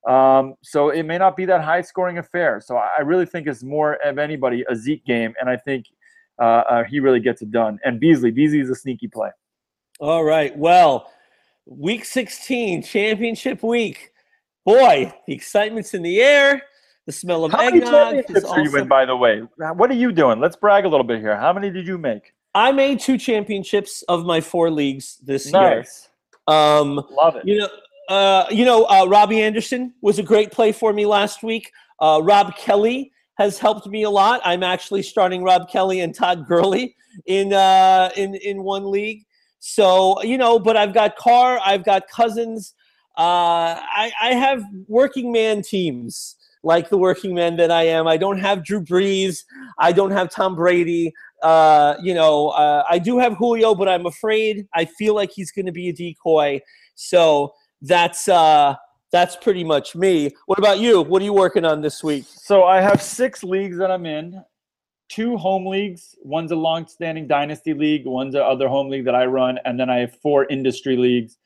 [0.07, 2.61] Um, so it may not be that high scoring affair.
[2.63, 5.85] So I really think it's more of anybody a Zeke game, and I think
[6.39, 7.79] uh, uh, he really gets it done.
[7.85, 9.29] And Beasley, Beasley is a sneaky play.
[9.99, 10.55] All right.
[10.57, 11.09] Well,
[11.65, 14.11] week 16, championship week.
[14.65, 16.63] Boy, the excitement's in the air.
[17.05, 17.91] The smell of How eggnog.
[17.91, 19.41] many championships are you in, by the way?
[19.57, 20.39] What are you doing?
[20.39, 21.35] Let's brag a little bit here.
[21.35, 22.33] How many did you make?
[22.55, 26.09] I made two championships of my four leagues this nice.
[26.47, 26.55] year.
[26.55, 27.43] Um, Love it.
[27.45, 27.67] You know,
[28.09, 31.71] uh, you know, uh, Robbie Anderson was a great play for me last week.
[31.99, 34.41] Uh, Rob Kelley has helped me a lot.
[34.43, 39.23] I'm actually starting Rob Kelley and Todd Gurley in uh, in in one league.
[39.59, 42.73] So you know, but I've got Carr, I've got Cousins.
[43.17, 48.07] Uh, I, I have working man teams like the working man that I am.
[48.07, 49.43] I don't have Drew Brees.
[49.77, 51.13] I don't have Tom Brady.
[51.43, 55.51] Uh, you know, uh, I do have Julio, but I'm afraid I feel like he's
[55.51, 56.61] going to be a decoy.
[56.95, 57.53] So
[57.83, 58.75] that's uh,
[59.11, 60.31] that's pretty much me.
[60.47, 61.01] What about you?
[61.01, 62.25] What are you working on this week?
[62.27, 64.41] So I have six leagues that I'm in.
[65.09, 66.15] Two home leagues.
[66.23, 68.07] One's a long-standing dynasty league.
[68.07, 71.37] One's a other home league that I run, and then I have four industry leagues.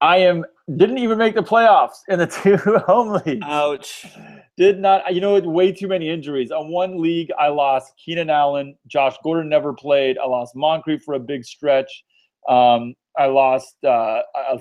[0.00, 0.44] I am
[0.76, 2.56] didn't even make the playoffs in the two
[2.86, 3.44] home leagues.
[3.44, 4.06] Ouch.
[4.56, 6.50] Did not, you know, way too many injuries.
[6.50, 8.76] On one league, I lost Keenan Allen.
[8.86, 10.18] Josh Gordon never played.
[10.18, 12.04] I lost Moncrief for a big stretch.
[12.48, 14.20] Um, I lost uh,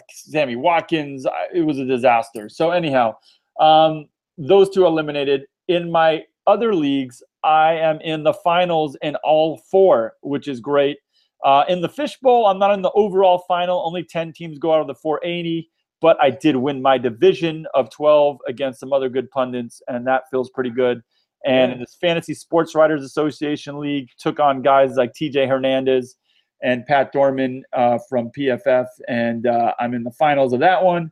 [0.09, 1.25] Sammy Watkins.
[1.53, 2.49] It was a disaster.
[2.49, 3.15] So, anyhow,
[3.59, 4.07] um,
[4.37, 5.45] those two eliminated.
[5.67, 10.97] In my other leagues, I am in the finals in all four, which is great.
[11.43, 13.85] Uh, in the fishbowl, I'm not in the overall final.
[13.85, 15.69] Only 10 teams go out of the 480,
[16.01, 20.23] but I did win my division of 12 against some other good pundits, and that
[20.29, 21.01] feels pretty good.
[21.45, 26.17] And in this Fantasy Sports Writers Association League, took on guys like TJ Hernandez
[26.61, 31.11] and Pat Thorman uh, from PFF, and uh, I'm in the finals of that one.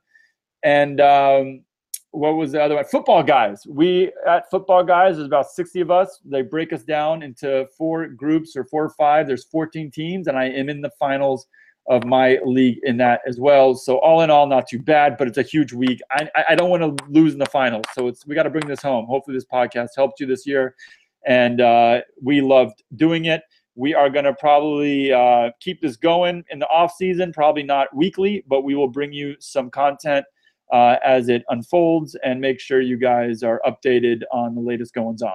[0.63, 1.61] And um,
[2.11, 2.85] what was the other one?
[2.85, 3.65] Footballguys.
[3.67, 6.19] We at Footballguys, there's about 60 of us.
[6.25, 9.27] They break us down into four groups or four or five.
[9.27, 11.47] There's 14 teams, and I am in the finals
[11.87, 13.73] of my league in that as well.
[13.73, 16.01] So all in all, not too bad, but it's a huge week.
[16.11, 18.67] I, I don't want to lose in the finals, so it's we got to bring
[18.67, 19.05] this home.
[19.05, 20.75] Hopefully, this podcast helped you this year,
[21.25, 23.41] and uh, we loved doing it.
[23.77, 27.95] We are going to probably uh, keep this going in the off season, probably not
[27.95, 30.25] weekly, but we will bring you some content
[30.73, 35.21] uh, as it unfolds and make sure you guys are updated on the latest goings
[35.21, 35.31] on.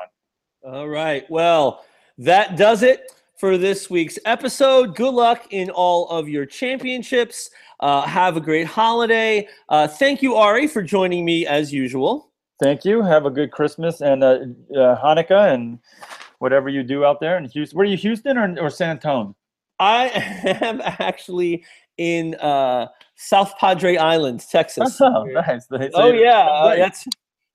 [0.66, 1.24] All right.
[1.30, 1.84] Well,
[2.18, 4.96] that does it for this week's episode.
[4.96, 7.48] Good luck in all of your championships.
[7.78, 9.48] Uh, have a great holiday.
[9.68, 12.32] Uh, thank you, Ari, for joining me as usual.
[12.60, 13.02] Thank you.
[13.02, 14.38] Have a good Christmas and uh,
[14.76, 15.78] uh Hanukkah and
[16.42, 17.78] whatever you do out there in Houston.
[17.78, 19.36] Were you Houston or, or San Antonio?
[19.78, 20.08] I
[20.60, 21.64] am actually
[21.98, 25.00] in uh, South Padre Island, Texas.
[25.00, 25.68] Oh, nice.
[25.94, 27.06] Oh yeah, uh, that's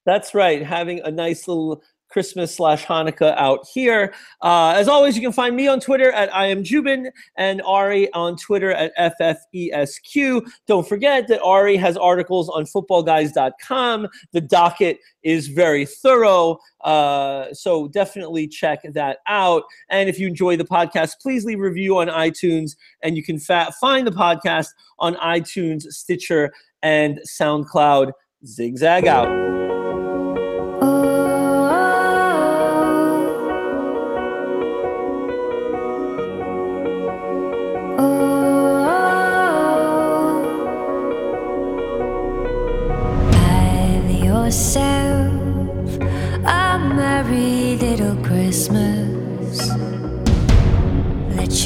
[0.06, 0.64] that's right.
[0.64, 4.14] Having a nice little Christmas slash Hanukkah out here.
[4.42, 8.12] Uh, as always, you can find me on Twitter at I am Jubin and Ari
[8.14, 10.50] on Twitter at FFESQ.
[10.68, 14.08] Don't forget that Ari has articles on footballguys.com.
[14.32, 19.64] The docket is very thorough, uh, so definitely check that out.
[19.90, 23.40] And if you enjoy the podcast, please leave a review on iTunes, and you can
[23.40, 24.68] fa- find the podcast
[25.00, 28.12] on iTunes, Stitcher, and SoundCloud.
[28.46, 29.67] Zigzag out.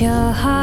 [0.01, 0.60] Your heart